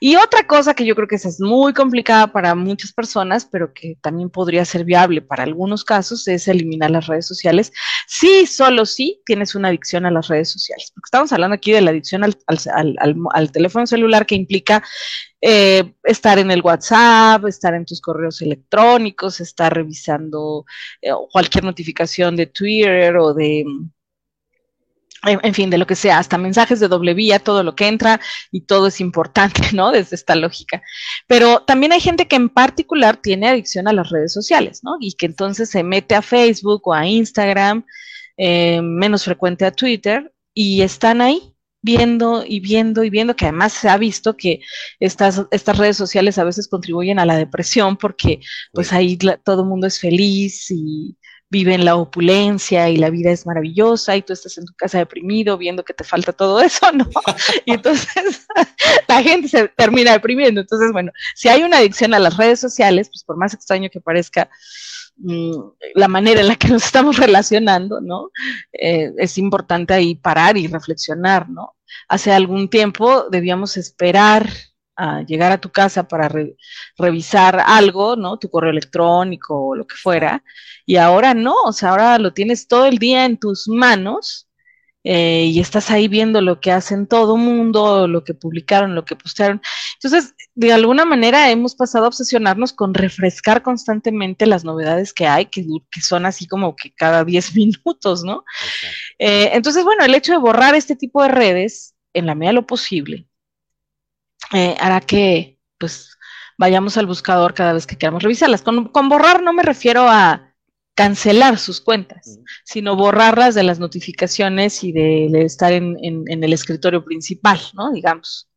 Y 0.00 0.16
otra 0.16 0.46
cosa 0.46 0.74
que 0.74 0.84
yo 0.84 0.94
creo 0.94 1.08
que 1.08 1.14
es 1.16 1.40
muy 1.40 1.72
complicada 1.72 2.32
para 2.32 2.54
muchas 2.54 2.92
personas, 2.92 3.46
pero 3.50 3.72
que 3.72 3.96
también 4.02 4.28
podría 4.28 4.64
ser 4.64 4.84
viable 4.84 5.22
para 5.22 5.44
algunos 5.44 5.84
casos, 5.84 6.26
es 6.28 6.48
eliminar 6.48 6.90
las 6.90 7.06
redes 7.06 7.26
sociales. 7.26 7.72
Sí, 8.16 8.46
solo 8.46 8.86
sí 8.86 9.20
tienes 9.26 9.56
una 9.56 9.68
adicción 9.68 10.06
a 10.06 10.10
las 10.12 10.28
redes 10.28 10.48
sociales. 10.48 10.92
Porque 10.94 11.06
estamos 11.08 11.32
hablando 11.32 11.56
aquí 11.56 11.72
de 11.72 11.80
la 11.80 11.90
adicción 11.90 12.22
al, 12.22 13.52
teléfono 13.52 13.88
celular 13.88 14.24
que 14.24 14.36
implica 14.36 14.84
eh, 15.40 15.94
estar 16.04 16.38
en 16.38 16.52
el 16.52 16.62
WhatsApp, 16.62 17.44
estar 17.46 17.74
en 17.74 17.84
tus 17.84 18.00
correos 18.00 18.40
electrónicos, 18.40 19.40
estar 19.40 19.74
revisando 19.74 20.64
eh, 21.02 21.10
cualquier 21.32 21.64
notificación 21.64 22.36
de 22.36 22.46
Twitter 22.46 23.16
o 23.16 23.34
de, 23.34 23.64
en, 25.26 25.54
fin, 25.54 25.70
de 25.70 25.78
lo 25.78 25.86
que 25.86 25.96
sea, 25.96 26.18
hasta 26.18 26.38
mensajes 26.38 26.80
de 26.80 26.88
doble 26.88 27.14
vía, 27.14 27.38
todo 27.38 27.62
lo 27.62 27.74
que 27.74 27.88
entra 27.88 28.20
y 28.50 28.62
todo 28.62 28.88
es 28.88 29.00
importante, 29.00 29.60
¿no? 29.72 29.90
Desde 29.90 30.16
esta 30.16 30.34
lógica. 30.34 30.82
Pero 31.26 31.60
también 31.60 31.92
hay 31.92 32.00
gente 32.00 32.26
que 32.26 32.36
en 32.36 32.48
particular 32.48 33.16
tiene 33.16 33.48
adicción 33.48 33.88
a 33.88 33.92
las 33.92 34.10
redes 34.10 34.32
sociales, 34.32 34.80
¿no? 34.82 34.96
Y 35.00 35.14
que 35.14 35.26
entonces 35.26 35.70
se 35.70 35.82
mete 35.82 36.14
a 36.14 36.22
Facebook 36.22 36.82
o 36.84 36.94
a 36.94 37.06
Instagram, 37.06 37.84
eh, 38.36 38.80
menos 38.82 39.24
frecuente 39.24 39.64
a 39.64 39.72
Twitter, 39.72 40.32
y 40.52 40.82
están 40.82 41.20
ahí 41.20 41.54
viendo 41.82 42.44
y 42.46 42.60
viendo 42.60 43.04
y 43.04 43.10
viendo, 43.10 43.36
que 43.36 43.44
además 43.44 43.74
se 43.74 43.90
ha 43.90 43.98
visto 43.98 44.38
que 44.38 44.60
estas, 45.00 45.42
estas 45.50 45.76
redes 45.76 45.98
sociales 45.98 46.38
a 46.38 46.44
veces 46.44 46.66
contribuyen 46.66 47.18
a 47.18 47.26
la 47.26 47.36
depresión 47.36 47.98
porque 47.98 48.40
pues 48.72 48.92
ahí 48.94 49.18
todo 49.44 49.62
el 49.62 49.68
mundo 49.68 49.86
es 49.86 50.00
feliz 50.00 50.70
y 50.70 51.18
vive 51.50 51.74
en 51.74 51.84
la 51.84 51.96
opulencia 51.96 52.88
y 52.90 52.96
la 52.96 53.10
vida 53.10 53.30
es 53.30 53.46
maravillosa 53.46 54.16
y 54.16 54.22
tú 54.22 54.32
estás 54.32 54.58
en 54.58 54.66
tu 54.66 54.74
casa 54.74 54.98
deprimido 54.98 55.56
viendo 55.56 55.84
que 55.84 55.94
te 55.94 56.04
falta 56.04 56.32
todo 56.32 56.60
eso, 56.60 56.90
¿no? 56.92 57.08
Y 57.64 57.72
entonces 57.72 58.46
la 59.08 59.22
gente 59.22 59.48
se 59.48 59.68
termina 59.68 60.12
deprimiendo. 60.12 60.60
Entonces, 60.60 60.92
bueno, 60.92 61.12
si 61.34 61.48
hay 61.48 61.62
una 61.62 61.78
adicción 61.78 62.14
a 62.14 62.18
las 62.18 62.36
redes 62.36 62.60
sociales, 62.60 63.08
pues 63.08 63.24
por 63.24 63.36
más 63.36 63.54
extraño 63.54 63.88
que 63.90 64.00
parezca, 64.00 64.50
Mm, 65.16 65.70
la 65.94 66.08
manera 66.08 66.40
en 66.40 66.48
la 66.48 66.56
que 66.56 66.68
nos 66.68 66.84
estamos 66.84 67.16
relacionando, 67.18 68.00
¿no? 68.00 68.30
Eh, 68.72 69.12
es 69.18 69.38
importante 69.38 69.94
ahí 69.94 70.16
parar 70.16 70.56
y 70.56 70.66
reflexionar, 70.66 71.48
¿no? 71.48 71.76
Hace 72.08 72.32
algún 72.32 72.68
tiempo 72.68 73.28
debíamos 73.30 73.76
esperar 73.76 74.48
a 74.96 75.22
llegar 75.22 75.52
a 75.52 75.60
tu 75.60 75.70
casa 75.70 76.06
para 76.08 76.30
revisar 76.96 77.60
algo, 77.64 78.16
¿no? 78.16 78.38
Tu 78.38 78.50
correo 78.50 78.70
electrónico 78.70 79.68
o 79.68 79.76
lo 79.76 79.86
que 79.86 79.96
fuera, 79.96 80.42
y 80.86 80.96
ahora 80.96 81.34
no, 81.34 81.54
o 81.64 81.72
sea, 81.72 81.90
ahora 81.90 82.18
lo 82.18 82.32
tienes 82.32 82.68
todo 82.68 82.86
el 82.86 82.98
día 82.98 83.24
en 83.24 83.38
tus 83.38 83.68
manos 83.68 84.48
eh, 85.06 85.44
y 85.52 85.60
estás 85.60 85.90
ahí 85.90 86.08
viendo 86.08 86.40
lo 86.40 86.60
que 86.60 86.72
hacen 86.72 87.06
todo 87.06 87.36
mundo, 87.36 88.08
lo 88.08 88.24
que 88.24 88.32
publicaron, 88.32 88.94
lo 88.94 89.04
que 89.04 89.16
postearon. 89.16 89.60
Entonces, 89.94 90.34
de 90.54 90.72
alguna 90.72 91.04
manera 91.04 91.50
hemos 91.50 91.74
pasado 91.74 92.06
a 92.06 92.08
obsesionarnos 92.08 92.72
con 92.72 92.94
refrescar 92.94 93.62
constantemente 93.62 94.46
las 94.46 94.64
novedades 94.64 95.12
que 95.12 95.26
hay, 95.26 95.46
que, 95.46 95.66
que 95.90 96.00
son 96.00 96.24
así 96.24 96.46
como 96.46 96.74
que 96.74 96.92
cada 96.94 97.24
10 97.24 97.54
minutos, 97.56 98.24
¿no? 98.24 98.44
Eh, 99.18 99.50
entonces, 99.52 99.84
bueno, 99.84 100.04
el 100.04 100.14
hecho 100.14 100.32
de 100.32 100.38
borrar 100.38 100.74
este 100.74 100.96
tipo 100.96 101.22
de 101.22 101.28
redes, 101.28 101.94
en 102.14 102.26
la 102.26 102.34
medida 102.34 102.50
de 102.50 102.54
lo 102.54 102.66
posible, 102.66 103.28
eh, 104.52 104.76
hará 104.80 105.00
que, 105.00 105.58
pues, 105.78 106.16
vayamos 106.58 106.96
al 106.96 107.06
buscador 107.06 107.54
cada 107.54 107.72
vez 107.72 107.86
que 107.86 107.96
queramos 107.96 108.22
revisarlas. 108.22 108.62
con 108.62 109.08
borrar 109.08 109.42
no 109.42 109.52
me 109.52 109.62
refiero 109.62 110.08
a 110.08 110.54
cancelar 110.94 111.58
sus 111.58 111.80
cuentas, 111.80 112.38
sino 112.64 112.96
borrarlas 112.96 113.54
de 113.54 113.64
las 113.64 113.78
notificaciones 113.78 114.84
y 114.84 114.92
de, 114.92 115.42
estar 115.42 115.72
en, 115.72 115.96
el 116.26 116.52
escritorio 116.52 117.04
principal, 117.04 117.60
¿no? 117.74 117.92
Digamos. 117.92 118.48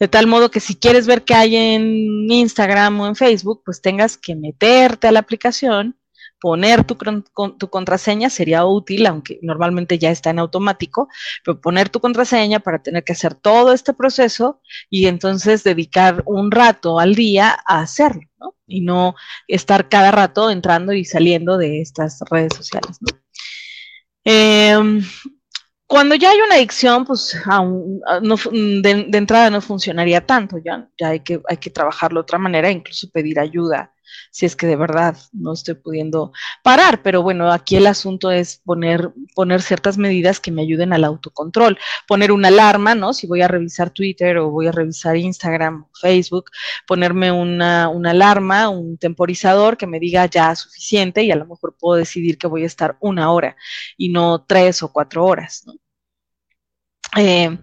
De 0.00 0.08
tal 0.08 0.26
modo 0.26 0.50
que 0.50 0.60
si 0.60 0.74
quieres 0.74 1.06
ver 1.06 1.22
qué 1.22 1.34
hay 1.34 1.56
en 1.56 2.30
Instagram 2.30 3.00
o 3.00 3.06
en 3.06 3.14
Facebook, 3.14 3.62
pues 3.64 3.80
tengas 3.80 4.16
que 4.16 4.34
meterte 4.34 5.06
a 5.06 5.12
la 5.12 5.20
aplicación, 5.20 5.96
poner 6.44 6.84
tu, 6.84 6.98
tu, 7.58 7.70
contraseña 7.70 8.28
sería 8.28 8.66
útil, 8.66 9.06
aunque 9.06 9.38
normalmente 9.40 9.98
ya 9.98 10.10
está 10.10 10.28
en 10.28 10.38
automático, 10.38 11.08
pero 11.42 11.58
poner 11.58 11.88
tu 11.88 12.00
contraseña 12.00 12.60
para 12.60 12.82
tener 12.82 13.02
que 13.02 13.14
hacer 13.14 13.34
todo 13.34 13.72
este 13.72 13.94
proceso 13.94 14.60
y 14.90 15.06
entonces 15.06 15.64
dedicar 15.64 16.22
un 16.26 16.50
rato 16.50 17.00
al 17.00 17.14
día 17.14 17.56
a 17.66 17.80
hacerlo, 17.80 18.28
¿no? 18.38 18.54
y 18.66 18.82
no 18.82 19.14
estar 19.48 19.88
cada 19.88 20.10
rato 20.10 20.50
entrando 20.50 20.92
y 20.92 21.06
saliendo 21.06 21.56
de 21.56 21.80
estas 21.80 22.20
redes 22.30 22.52
sociales. 22.54 22.98
Em, 24.22 25.02
cuando 25.86 26.14
ya 26.14 26.32
hay 26.32 26.40
una 26.42 26.56
adicción, 26.56 27.06
pues 27.06 27.34
de, 28.52 29.08
entrada 29.14 29.48
no 29.48 29.62
funcionaría 29.62 30.26
tanto, 30.26 30.58
ya, 30.62 30.90
ya 31.00 31.08
hay, 31.08 31.20
que, 31.20 31.40
hay 31.48 31.56
que 31.56 31.70
trabajarlo 31.70 32.20
de 32.20 32.24
otra 32.24 32.38
manera, 32.38 32.70
incluso 32.70 33.08
pedir 33.10 33.40
ayuda 33.40 33.93
si 34.30 34.46
es 34.46 34.56
que 34.56 34.66
de 34.66 34.76
verdad 34.76 35.16
no 35.32 35.52
estoy 35.52 35.74
pudiendo 35.74 36.32
parar. 36.62 37.02
Pero 37.02 37.22
bueno, 37.22 37.50
aquí 37.52 37.76
el 37.76 37.86
asunto 37.86 38.30
es 38.30 38.60
poner, 38.64 39.10
poner 39.34 39.62
ciertas 39.62 39.98
medidas 39.98 40.40
que 40.40 40.50
me 40.50 40.62
ayuden 40.62 40.92
al 40.92 41.04
autocontrol. 41.04 41.78
Poner 42.06 42.32
una 42.32 42.48
alarma, 42.48 42.94
¿no? 42.94 43.12
Si 43.12 43.26
voy 43.26 43.42
a 43.42 43.48
revisar 43.48 43.90
Twitter 43.90 44.38
o 44.38 44.50
voy 44.50 44.66
a 44.66 44.72
revisar 44.72 45.16
Instagram, 45.16 45.86
Facebook, 46.00 46.50
ponerme 46.86 47.32
una, 47.32 47.88
una 47.88 48.10
alarma, 48.10 48.68
un 48.68 48.98
temporizador 48.98 49.76
que 49.76 49.86
me 49.86 50.00
diga 50.00 50.26
ya 50.26 50.54
suficiente 50.54 51.22
y 51.22 51.30
a 51.30 51.36
lo 51.36 51.46
mejor 51.46 51.76
puedo 51.78 51.98
decidir 51.98 52.38
que 52.38 52.46
voy 52.46 52.64
a 52.64 52.66
estar 52.66 52.96
una 53.00 53.30
hora 53.32 53.56
y 53.96 54.08
no 54.10 54.44
tres 54.46 54.82
o 54.82 54.92
cuatro 54.92 55.24
horas, 55.24 55.64
¿no? 55.66 55.74
Eh, 57.16 57.58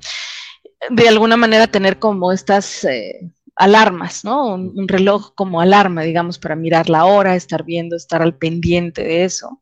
de 0.89 1.07
alguna 1.07 1.38
manera 1.38 1.67
tener 1.67 2.00
como 2.00 2.31
estas 2.31 2.83
eh, 2.86 3.31
alarmas, 3.62 4.25
¿no? 4.25 4.56
Un, 4.56 4.88
reloj 4.88 5.34
como 5.36 5.62
alarma, 5.62 6.01
digamos, 6.01 6.39
para 6.39 6.56
mirar 6.56 6.89
la 6.89 7.06
hora, 7.06 7.36
estar 7.36 7.63
viendo, 7.63 7.96
estar 7.96 8.22
al 8.22 8.36
pendiente 8.36 9.03
de 9.03 9.24
eso. 9.24 9.62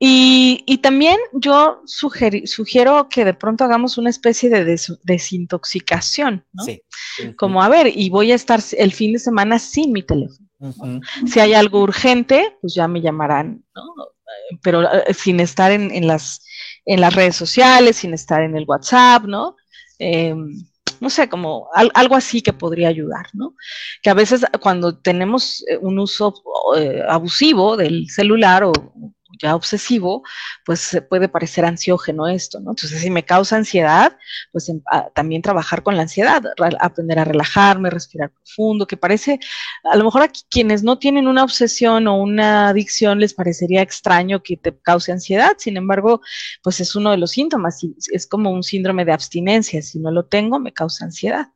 Y, 0.00 0.78
también 0.78 1.18
yo 1.32 1.82
sugiero 1.86 3.08
que 3.08 3.24
de 3.24 3.34
pronto 3.34 3.64
hagamos 3.64 3.98
una 3.98 4.10
especie 4.10 4.48
de 4.48 4.78
desintoxicación, 5.02 6.46
¿no? 6.52 6.64
Sí. 6.64 6.82
Como, 7.36 7.62
a 7.62 7.68
ver, 7.68 7.90
y 7.92 8.08
voy 8.08 8.32
a 8.32 8.36
estar 8.36 8.60
el 8.76 8.92
fin 8.92 9.12
de 9.12 9.18
semana 9.18 9.58
sin 9.58 9.92
mi 9.92 10.02
teléfono. 10.02 10.48
Si 11.26 11.40
hay 11.40 11.54
algo 11.54 11.82
urgente, 11.82 12.56
pues 12.60 12.74
ya 12.74 12.88
me 12.88 13.00
llamarán, 13.00 13.64
¿no? 13.74 13.82
Pero 14.62 14.82
eh, 14.82 15.14
sin 15.14 15.40
estar 15.40 15.72
en, 15.72 16.06
las, 16.06 16.44
en 16.84 17.00
las 17.00 17.14
redes 17.14 17.36
sociales, 17.36 17.96
sin 17.96 18.14
estar 18.14 18.42
en 18.42 18.56
el 18.56 18.64
WhatsApp, 18.66 19.24
¿no? 19.24 19.56
Em, 19.98 20.52
no 21.00 21.10
sé, 21.10 21.28
como 21.28 21.68
algo 21.94 22.16
así 22.16 22.42
que 22.42 22.52
podría 22.52 22.88
ayudar, 22.88 23.26
¿no? 23.32 23.54
Que 24.02 24.10
a 24.10 24.14
veces 24.14 24.44
cuando 24.60 24.96
tenemos 24.96 25.64
eh, 25.68 25.78
un 25.80 25.98
uso 25.98 26.34
eh, 26.76 27.02
abusivo 27.08 27.76
del 27.76 28.08
celular 28.08 28.64
o 28.64 28.72
ya 29.40 29.54
obsesivo, 29.54 30.22
pues 30.64 31.00
puede 31.08 31.28
parecer 31.28 31.64
ansiógeno 31.64 32.28
esto, 32.28 32.60
¿no? 32.60 32.70
Entonces, 32.70 33.00
si 33.00 33.10
me 33.10 33.24
causa 33.24 33.56
ansiedad, 33.56 34.16
pues 34.52 34.68
em, 34.68 34.80
también 35.14 35.42
trabajar 35.42 35.82
con 35.82 35.96
la 35.96 36.02
ansiedad, 36.02 36.42
aprender 36.80 37.18
a 37.18 37.24
relajarme, 37.24 37.90
respirar 37.90 38.30
profundo, 38.30 38.86
que 38.86 38.96
parece, 38.96 39.40
a 39.84 39.96
lo 39.96 40.04
mejor 40.04 40.22
a 40.22 40.30
quienes 40.50 40.82
no 40.82 40.98
tienen 40.98 41.28
una 41.28 41.44
obsesión 41.44 42.06
o 42.06 42.16
una 42.16 42.68
adicción 42.68 43.20
les 43.20 43.34
parecería 43.34 43.82
extraño 43.82 44.42
que 44.42 44.56
te 44.56 44.76
cause 44.80 45.12
ansiedad, 45.12 45.52
sin 45.58 45.76
embargo, 45.76 46.20
pues 46.62 46.80
es 46.80 46.94
uno 46.94 47.10
de 47.10 47.18
los 47.18 47.30
síntomas, 47.30 47.80
es 48.12 48.26
como 48.26 48.50
un 48.50 48.62
síndrome 48.62 49.04
de 49.04 49.12
abstinencia, 49.12 49.82
si 49.82 49.98
no 49.98 50.10
lo 50.10 50.26
tengo, 50.26 50.58
me 50.58 50.72
causa 50.72 51.04
ansiedad. 51.04 51.48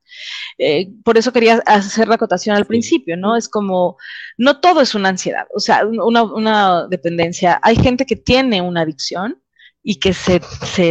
Eh, 0.58 0.90
por 1.04 1.18
eso 1.18 1.32
quería 1.32 1.62
hacer 1.66 2.08
la 2.08 2.16
acotación 2.16 2.56
al 2.56 2.66
principio, 2.66 3.16
¿no? 3.16 3.36
Es 3.36 3.48
como, 3.48 3.96
no 4.36 4.60
todo 4.60 4.80
es 4.80 4.94
una 4.94 5.08
ansiedad, 5.08 5.46
o 5.54 5.60
sea, 5.60 5.84
una, 5.86 6.86
dependencia. 6.88 7.60
Hay 7.62 7.76
gente 7.76 8.06
que 8.06 8.16
tiene 8.16 8.60
una 8.60 8.82
adicción 8.82 9.40
y 9.82 9.96
que 9.96 10.12
se, 10.14 10.40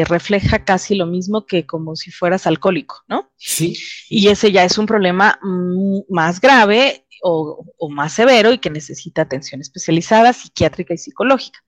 refleja 0.05 0.65
casi 0.65 0.95
lo 0.95 1.05
mismo 1.05 1.45
que 1.45 1.65
como 1.65 1.95
si 1.95 2.11
fueras 2.11 2.45
alcohólico, 2.47 3.03
¿no? 3.07 3.31
Sí. 3.37 3.77
Y 4.09 4.27
ese 4.27 4.51
ya 4.51 4.65
es 4.65 4.77
un 4.77 4.85
problema 4.85 5.39
mm, 5.41 5.99
más 6.09 6.41
grave 6.41 7.05
o, 7.23 7.65
o, 7.77 7.89
más 7.89 8.13
severo 8.13 8.51
y 8.51 8.57
que 8.57 8.69
necesita 8.69 9.21
atención 9.21 9.61
especializada, 9.61 10.33
psiquiátrica 10.33 10.93
y 10.93 10.97
psicológica. 10.97 11.63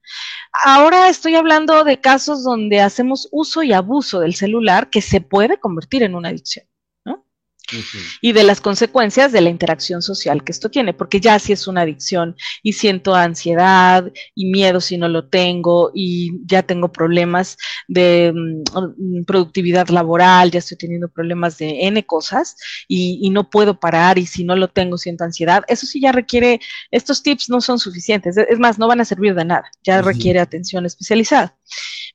Ahora 0.64 1.08
estoy 1.08 1.36
hablando 1.36 1.84
de 1.84 2.00
casos 2.00 2.44
donde 2.44 2.80
hacemos 2.80 3.28
uso 3.30 3.62
y 3.62 3.72
abuso 3.72 4.20
del 4.20 4.34
celular 4.34 4.90
que 4.90 5.00
se 5.00 5.20
puede 5.20 5.58
convertir 5.58 6.02
en 6.02 6.16
una 6.16 6.30
adicción 6.30 6.66
y 8.20 8.32
de 8.32 8.44
las 8.44 8.60
consecuencias 8.60 9.32
de 9.32 9.40
la 9.40 9.50
interacción 9.50 10.02
social 10.02 10.44
que 10.44 10.52
esto 10.52 10.70
tiene, 10.70 10.92
porque 10.92 11.20
ya 11.20 11.38
si 11.38 11.52
es 11.52 11.66
una 11.66 11.82
adicción 11.82 12.36
y 12.62 12.74
siento 12.74 13.14
ansiedad 13.14 14.10
y 14.34 14.46
miedo 14.46 14.80
si 14.80 14.98
no 14.98 15.08
lo 15.08 15.28
tengo 15.28 15.90
y 15.94 16.32
ya 16.46 16.62
tengo 16.62 16.92
problemas 16.92 17.56
de 17.88 18.32
mm, 18.34 19.24
productividad 19.24 19.88
laboral, 19.88 20.50
ya 20.50 20.58
estoy 20.58 20.76
teniendo 20.76 21.08
problemas 21.08 21.58
de 21.58 21.86
N 21.86 22.04
cosas 22.04 22.56
y, 22.88 23.30
no 23.34 23.50
puedo 23.50 23.80
parar 23.80 24.16
y 24.18 24.26
si 24.26 24.44
no 24.44 24.54
lo 24.54 24.68
tengo 24.68 24.96
siento 24.96 25.24
ansiedad, 25.24 25.64
eso 25.66 25.86
sí 25.86 26.00
ya 26.00 26.12
requiere, 26.12 26.60
estos 26.92 27.22
tips 27.22 27.50
no 27.50 27.60
son 27.60 27.80
suficientes, 27.80 28.36
es 28.36 28.58
más, 28.60 28.78
no 28.78 28.86
van 28.86 29.00
a 29.00 29.04
servir 29.04 29.34
de 29.34 29.44
nada, 29.44 29.64
ya 29.82 30.02
requiere 30.02 30.38
atención 30.38 30.86
especializada. 30.86 31.56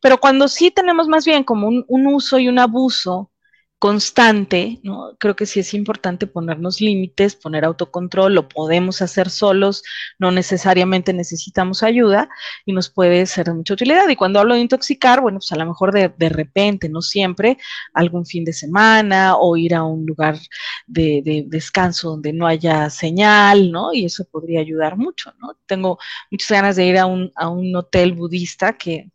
Pero 0.01 0.17
cuando 0.17 0.47
sí 0.47 0.71
tenemos 0.71 1.09
más 1.09 1.25
bien 1.25 1.43
como 1.43 1.67
un 1.67 2.07
uso 2.07 2.39
y 2.39 2.47
un 2.47 2.57
abuso, 2.57 3.31
constante, 3.79 4.79
¿no? 4.83 5.15
Creo 5.17 5.37
que 5.37 5.45
sí 5.45 5.61
es 5.61 5.73
importante 5.73 6.27
ponernos 6.27 6.81
límites, 6.81 7.35
poner 7.35 7.63
autocontrol, 7.63 8.35
lo 8.35 8.49
podemos 8.49 9.01
hacer 9.01 9.29
solos, 9.29 9.83
no 10.19 10.31
necesariamente 10.31 11.13
necesitamos 11.13 11.81
ayuda 11.81 12.29
y 12.65 12.73
nos 12.73 12.89
puede 12.89 13.25
ser 13.25 13.47
de 13.47 13.53
mucha 13.53 13.73
utilidad. 13.73 14.09
Y 14.09 14.17
cuando 14.17 14.39
hablo 14.39 14.55
de 14.55 14.59
intoxicar, 14.59 15.21
bueno, 15.21 15.39
pues 15.39 15.51
a 15.53 15.55
lo 15.55 15.65
mejor 15.65 15.93
de, 15.93 16.13
de 16.17 16.27
repente, 16.27 16.89
no 16.89 17.01
siempre, 17.01 17.57
algún 17.93 18.25
fin 18.25 18.43
de 18.43 18.51
semana 18.51 19.37
o 19.37 19.55
ir 19.55 19.73
a 19.73 19.83
un 19.83 20.05
lugar 20.05 20.37
de, 20.85 21.21
de, 21.23 21.45
descanso 21.47 22.09
donde 22.09 22.33
no 22.33 22.47
haya 22.47 22.89
señal, 22.89 23.71
¿no? 23.71 23.93
Y 23.93 24.05
eso 24.05 24.25
podría 24.29 24.59
ayudar 24.59 24.97
mucho, 24.97 25.33
¿no? 25.39 25.57
Tengo 25.65 25.99
muchas 26.29 26.51
ganas 26.51 26.75
de 26.75 26.85
ir 26.85 26.97
a 26.97 27.05
un, 27.05 27.31
a 27.35 27.47
un 27.47 27.73
hotel 27.75 28.11
budista 28.13 28.77
que 28.77 29.09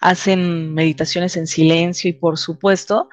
hacen 0.00 0.74
meditaciones 0.74 1.36
en 1.36 1.46
silencio 1.46 2.10
y 2.10 2.14
por 2.14 2.38
supuesto, 2.38 3.08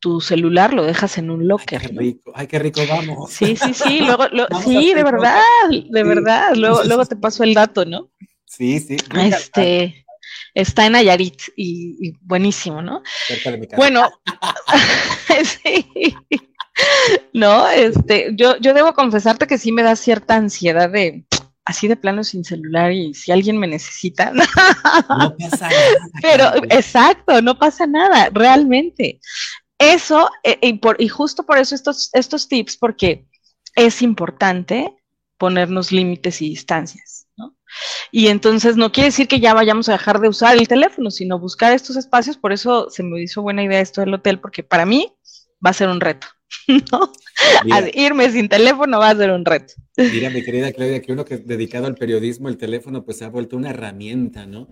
tu 0.00 0.20
celular 0.20 0.72
lo 0.72 0.84
dejas 0.84 1.18
en 1.18 1.30
un 1.30 1.48
locker. 1.48 1.80
Ay, 1.82 1.88
qué 1.88 1.98
rico, 1.98 2.32
ay, 2.34 2.46
qué 2.46 2.58
rico, 2.58 2.80
vamos. 2.88 3.30
Sí, 3.30 3.56
sí, 3.56 3.74
sí, 3.74 4.00
luego, 4.06 4.26
sí, 4.64 4.94
de 4.94 5.02
verdad, 5.02 5.40
de 5.70 6.02
verdad, 6.02 6.54
luego, 6.54 6.82
luego 6.84 7.04
te 7.06 7.16
paso 7.16 7.44
el 7.44 7.54
dato, 7.54 7.84
¿no? 7.84 8.10
Sí, 8.44 8.80
sí. 8.80 8.96
Este, 9.14 10.06
está 10.54 10.86
en 10.86 10.92
Nayarit 10.92 11.42
y, 11.56 12.12
buenísimo, 12.20 12.82
¿no? 12.82 13.02
Bueno, 13.76 14.08
sí. 15.62 16.14
No, 17.32 17.68
este, 17.68 18.30
yo, 18.34 18.56
yo 18.58 18.74
debo 18.74 18.92
confesarte 18.92 19.46
que 19.46 19.58
sí 19.58 19.72
me 19.72 19.82
da 19.82 19.96
cierta 19.96 20.36
ansiedad 20.36 20.90
de 20.90 21.24
así 21.66 21.88
de 21.88 21.96
plano 21.96 22.24
sin 22.24 22.44
celular 22.44 22.92
y 22.92 23.12
si 23.12 23.32
alguien 23.32 23.58
me 23.58 23.66
necesita. 23.66 24.32
No 25.08 25.36
pasa 25.36 25.68
nada. 25.68 26.10
Pero, 26.22 26.52
exacto, 26.70 27.42
no 27.42 27.58
pasa 27.58 27.86
nada, 27.86 28.30
realmente. 28.32 29.20
Eso, 29.78 30.28
eh, 30.42 30.58
y, 30.62 30.74
por, 30.74 31.00
y 31.00 31.08
justo 31.08 31.44
por 31.44 31.58
eso 31.58 31.74
estos, 31.74 32.10
estos 32.12 32.48
tips, 32.48 32.76
porque 32.76 33.26
es 33.74 34.02
importante 34.02 34.94
ponernos 35.36 35.92
límites 35.92 36.40
y 36.40 36.48
distancias, 36.48 37.26
¿no? 37.36 37.54
Y 38.10 38.28
entonces 38.28 38.76
no 38.76 38.90
quiere 38.90 39.08
decir 39.08 39.28
que 39.28 39.40
ya 39.40 39.52
vayamos 39.52 39.88
a 39.88 39.92
dejar 39.92 40.20
de 40.20 40.28
usar 40.28 40.56
el 40.56 40.66
teléfono, 40.66 41.10
sino 41.10 41.38
buscar 41.38 41.72
estos 41.72 41.96
espacios, 41.96 42.38
por 42.38 42.52
eso 42.52 42.88
se 42.90 43.02
me 43.02 43.22
hizo 43.22 43.42
buena 43.42 43.62
idea 43.62 43.80
esto 43.80 44.00
del 44.00 44.14
hotel, 44.14 44.40
porque 44.40 44.62
para 44.62 44.86
mí 44.86 45.12
va 45.64 45.70
a 45.70 45.74
ser 45.74 45.88
un 45.88 46.00
reto, 46.00 46.26
¿no? 46.92 47.12
irme 47.92 48.30
sin 48.30 48.48
teléfono 48.48 48.98
va 48.98 49.10
a 49.10 49.16
ser 49.16 49.30
un 49.30 49.44
reto. 49.44 49.74
Mira, 49.96 50.30
mi 50.30 50.42
querida 50.42 50.72
Claudia, 50.72 51.02
que 51.02 51.12
uno 51.12 51.24
que 51.24 51.34
es 51.34 51.46
dedicado 51.46 51.86
al 51.86 51.96
periodismo, 51.96 52.48
el 52.48 52.56
teléfono 52.56 53.04
pues 53.04 53.18
se 53.18 53.26
ha 53.26 53.28
vuelto 53.28 53.56
una 53.56 53.70
herramienta, 53.70 54.46
¿no? 54.46 54.68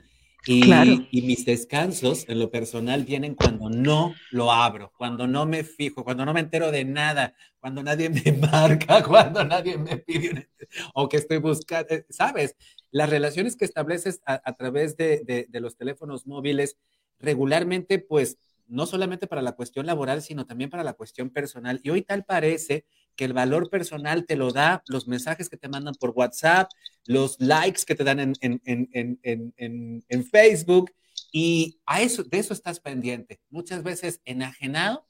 Y, 0.46 1.22
mis 1.22 1.44
descansos 1.46 2.28
en 2.28 2.38
lo 2.38 2.50
personal 2.50 3.04
vienen 3.04 3.34
cuando 3.34 3.70
no 3.70 4.14
lo 4.30 4.52
abro, 4.52 4.92
cuando 4.96 5.26
no 5.26 5.46
me 5.46 5.64
fijo, 5.64 6.04
cuando 6.04 6.24
no 6.24 6.34
me 6.34 6.40
entero 6.40 6.70
de 6.70 6.84
nada, 6.84 7.34
cuando 7.60 7.82
nadie 7.82 8.10
me 8.10 8.22
marca, 8.52 9.02
cuando 9.02 9.44
nadie 9.44 9.78
me 9.78 9.96
pide 9.98 10.50
o 10.94 11.08
que 11.08 11.16
estoy 11.16 11.38
buscando, 11.38 11.94
eh, 11.94 12.04
¿sabes? 12.10 12.56
Las 12.90 13.08
relaciones 13.08 13.56
que 13.56 13.64
estableces 13.64 14.20
a, 14.26 14.52
través 14.54 14.96
de, 14.96 15.46
de 15.48 15.60
los 15.60 15.76
teléfonos 15.76 16.26
móviles 16.26 16.76
regularmente, 17.18 17.98
pues, 17.98 18.38
no 18.66 18.86
solamente 18.86 19.26
para 19.26 19.42
la 19.42 19.52
cuestión 19.52 19.86
laboral, 19.86 20.22
sino 20.22 20.46
también 20.46 20.70
para 20.70 20.84
la 20.84 20.94
cuestión 20.94 21.30
personal. 21.30 21.80
Y 21.82 21.90
hoy 21.90 22.02
tal 22.02 22.24
parece 22.24 22.84
que 23.16 23.24
el 23.24 23.32
valor 23.32 23.70
personal 23.70 24.26
te 24.26 24.36
lo 24.36 24.50
da 24.50 24.82
los 24.88 25.06
mensajes 25.06 25.48
que 25.48 25.56
te 25.56 25.68
mandan 25.68 25.94
por 25.94 26.10
WhatsApp, 26.10 26.70
los 27.06 27.36
likes 27.40 27.82
que 27.86 27.94
te 27.94 28.04
dan 28.04 28.20
en, 28.20 28.34
en, 28.62 30.24
Facebook, 30.30 30.90
y 31.32 31.80
a 31.86 32.00
eso, 32.02 32.22
de 32.24 32.38
eso 32.38 32.52
estás 32.52 32.80
pendiente. 32.80 33.40
Muchas 33.50 33.82
veces 33.82 34.20
enajenado, 34.24 35.06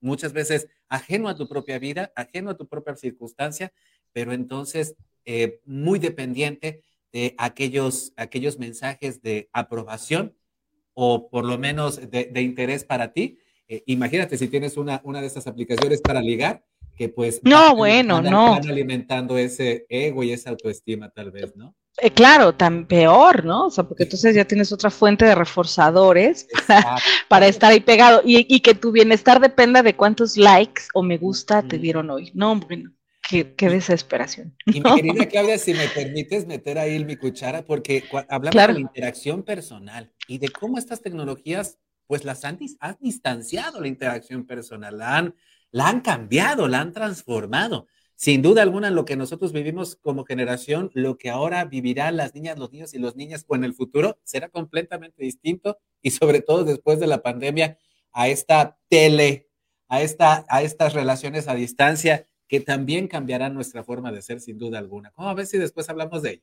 muchas 0.00 0.32
veces 0.32 0.68
ajeno 0.88 1.28
a 1.28 1.36
tu 1.36 1.48
propia 1.48 1.78
vida, 1.78 2.12
ajeno 2.16 2.50
a 2.50 2.56
tu 2.56 2.68
propia 2.68 2.96
circunstancia, 2.96 3.72
pero 4.12 4.32
entonces 4.32 4.94
eh, 5.24 5.60
muy 5.64 5.98
dependiente 5.98 6.82
de 7.12 7.34
aquellos, 7.38 8.12
aquellos 8.16 8.58
mensajes 8.58 9.22
de 9.22 9.48
aprobación 9.52 10.36
o 10.94 11.28
por 11.30 11.44
lo 11.44 11.58
menos 11.58 12.10
de, 12.10 12.30
interés 12.42 12.84
para 12.84 13.12
ti. 13.12 13.38
Eh, 13.68 13.82
imagínate 13.86 14.36
si 14.36 14.48
tienes 14.48 14.76
una, 14.76 15.00
una 15.04 15.20
de 15.20 15.26
estas 15.26 15.46
aplicaciones 15.46 16.00
para 16.00 16.20
ligar, 16.20 16.64
que 16.96 17.08
pues 17.08 17.40
no, 17.42 17.74
bueno, 17.76 18.20
no. 18.20 18.54
alimentando 18.54 19.36
ese 19.38 19.86
ego 19.88 20.22
y 20.22 20.32
esa 20.32 20.50
autoestima 20.50 21.10
tal 21.10 21.30
vez, 21.30 21.56
¿no? 21.56 21.74
Eh, 21.98 22.10
claro, 22.10 22.54
tan 22.54 22.86
peor, 22.86 23.44
¿no? 23.44 23.66
O 23.66 23.70
sea, 23.70 23.84
porque 23.84 24.04
entonces 24.04 24.34
ya 24.34 24.46
tienes 24.46 24.72
otra 24.72 24.90
fuente 24.90 25.26
de 25.26 25.34
reforzadores 25.34 26.48
para 27.28 27.46
estar 27.46 27.70
ahí 27.70 27.80
pegado 27.80 28.22
y, 28.24 28.60
que 28.60 28.74
tu 28.74 28.92
bienestar 28.92 29.40
dependa 29.40 29.82
de 29.82 29.94
cuántos 29.94 30.36
likes 30.36 30.84
o 30.94 31.02
me 31.02 31.18
gusta 31.18 31.62
te 31.62 31.78
dieron 31.78 32.08
hoy. 32.08 32.30
No, 32.34 32.56
bueno, 32.56 32.92
qué, 33.28 33.54
qué 33.54 33.68
desesperación. 33.68 34.56
Y 34.64 34.80
mi 34.80 34.94
querida 34.94 35.28
Claudia, 35.28 35.58
si 35.58 35.74
me 35.74 35.86
permites 35.88 36.46
meter 36.46 36.78
ahí 36.78 37.04
mi 37.04 37.16
cuchara, 37.16 37.62
porque 37.62 38.04
hablamos 38.28 38.66
de 38.66 38.72
la 38.72 38.80
interacción 38.80 39.42
personal 39.42 40.10
y 40.26 40.38
de 40.38 40.48
cómo 40.48 40.78
estas 40.78 41.02
tecnologías, 41.02 41.78
pues 42.06 42.24
las 42.24 42.44
han, 42.44 42.58
han 42.80 42.96
distanciado 43.00 43.80
la 43.80 43.88
interacción 43.88 44.46
personal, 44.46 44.96
la 44.96 45.18
han 45.18 45.34
la 45.72 45.88
han 45.88 46.00
cambiado, 46.00 46.68
la 46.68 46.80
han 46.80 46.92
transformado. 46.92 47.88
Sin 48.14 48.40
duda 48.40 48.62
alguna, 48.62 48.90
lo 48.90 49.04
que 49.04 49.16
nosotros 49.16 49.52
vivimos 49.52 49.96
como 49.96 50.24
generación, 50.24 50.92
lo 50.94 51.18
que 51.18 51.28
ahora 51.28 51.64
vivirán 51.64 52.16
las 52.16 52.34
niñas, 52.34 52.56
los 52.56 52.70
niños 52.70 52.94
y 52.94 52.98
los 52.98 53.16
niñas 53.16 53.44
o 53.48 53.56
en 53.56 53.64
el 53.64 53.74
futuro 53.74 54.20
será 54.22 54.48
completamente 54.48 55.24
distinto 55.24 55.78
y 56.00 56.12
sobre 56.12 56.40
todo 56.40 56.62
después 56.62 57.00
de 57.00 57.08
la 57.08 57.22
pandemia 57.22 57.78
a 58.12 58.28
esta 58.28 58.78
tele, 58.88 59.48
a, 59.88 60.02
esta, 60.02 60.44
a 60.48 60.62
estas 60.62 60.92
relaciones 60.92 61.48
a 61.48 61.54
distancia 61.54 62.28
que 62.46 62.60
también 62.60 63.08
cambiarán 63.08 63.54
nuestra 63.54 63.82
forma 63.82 64.12
de 64.12 64.22
ser 64.22 64.40
sin 64.40 64.58
duda 64.58 64.78
alguna. 64.78 65.10
¿Cómo 65.10 65.28
a 65.28 65.34
ver 65.34 65.46
si 65.46 65.58
después 65.58 65.88
hablamos 65.88 66.22
de 66.22 66.30
ello? 66.34 66.42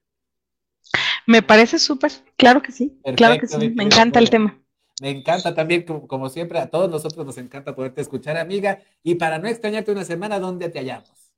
Me 1.27 1.43
parece 1.43 1.77
súper, 1.77 2.11
claro 2.35 2.61
que 2.61 2.71
sí, 2.71 2.99
claro 3.15 3.39
que 3.39 3.47
sí, 3.47 3.69
me 3.69 3.83
encanta 3.83 4.19
el 4.19 4.29
tema. 4.29 4.59
Me 4.99 5.09
encanta 5.09 5.55
también, 5.55 5.83
como, 5.83 6.29
siempre, 6.29 6.59
a 6.59 6.69
todos 6.69 6.89
nosotros 6.89 7.25
nos 7.25 7.37
encanta 7.37 7.73
poderte 7.75 8.01
escuchar, 8.01 8.37
amiga. 8.37 8.79
Y 9.01 9.15
para 9.15 9.39
no 9.39 9.47
extrañarte 9.47 9.91
una 9.91 10.03
semana, 10.03 10.39
¿dónde 10.39 10.69
te 10.69 10.79
hallamos? 10.79 11.31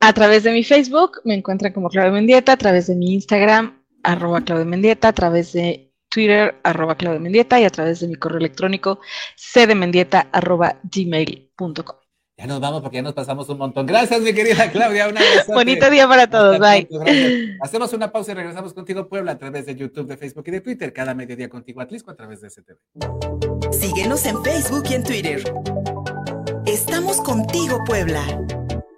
A 0.00 0.12
través 0.12 0.44
de 0.44 0.52
mi 0.52 0.62
Facebook, 0.62 1.20
me 1.24 1.34
encuentran 1.34 1.72
como 1.72 1.88
Claudia 1.88 2.12
Mendieta, 2.12 2.52
a 2.52 2.56
través 2.56 2.86
de 2.86 2.94
mi 2.94 3.14
Instagram, 3.14 3.82
arroba 4.04 4.42
Claudia 4.42 4.64
Mendieta, 4.64 5.08
a 5.08 5.12
través 5.12 5.52
de 5.52 5.92
Twitter, 6.08 6.60
arroba 6.62 6.96
Claudia 6.96 7.18
Mendieta, 7.18 7.60
y 7.60 7.64
a 7.64 7.70
través 7.70 8.00
de 8.00 8.08
mi 8.08 8.14
correo 8.14 8.38
electrónico, 8.38 9.00
cdemendieta, 9.36 10.28
arroba 10.32 10.80
gmail.com. 10.84 11.97
Ya 12.38 12.46
nos 12.46 12.60
vamos 12.60 12.82
porque 12.82 12.98
ya 12.98 13.02
nos 13.02 13.14
pasamos 13.14 13.48
un 13.48 13.58
montón. 13.58 13.84
Gracias, 13.84 14.20
mi 14.20 14.32
querida 14.32 14.70
Claudia. 14.70 15.12
Bonito 15.48 15.90
día 15.90 16.06
para 16.06 16.30
todos. 16.30 16.60
Bye. 16.60 16.86
Hacemos 17.60 17.92
una 17.92 18.12
pausa 18.12 18.30
y 18.30 18.34
regresamos 18.36 18.72
contigo, 18.72 19.08
Puebla, 19.08 19.32
a 19.32 19.38
través 19.38 19.66
de 19.66 19.74
YouTube, 19.74 20.06
de 20.06 20.16
Facebook 20.16 20.44
y 20.46 20.52
de 20.52 20.60
Twitter. 20.60 20.92
Cada 20.92 21.14
mediodía 21.14 21.48
contigo, 21.48 21.80
Atlisco, 21.80 22.12
a 22.12 22.14
través 22.14 22.40
de 22.40 22.50
STV. 22.50 23.72
Síguenos 23.72 24.24
en 24.24 24.40
Facebook 24.44 24.84
y 24.88 24.94
en 24.94 25.02
Twitter. 25.02 25.52
Estamos 26.64 27.20
contigo, 27.22 27.80
Puebla. 27.84 28.22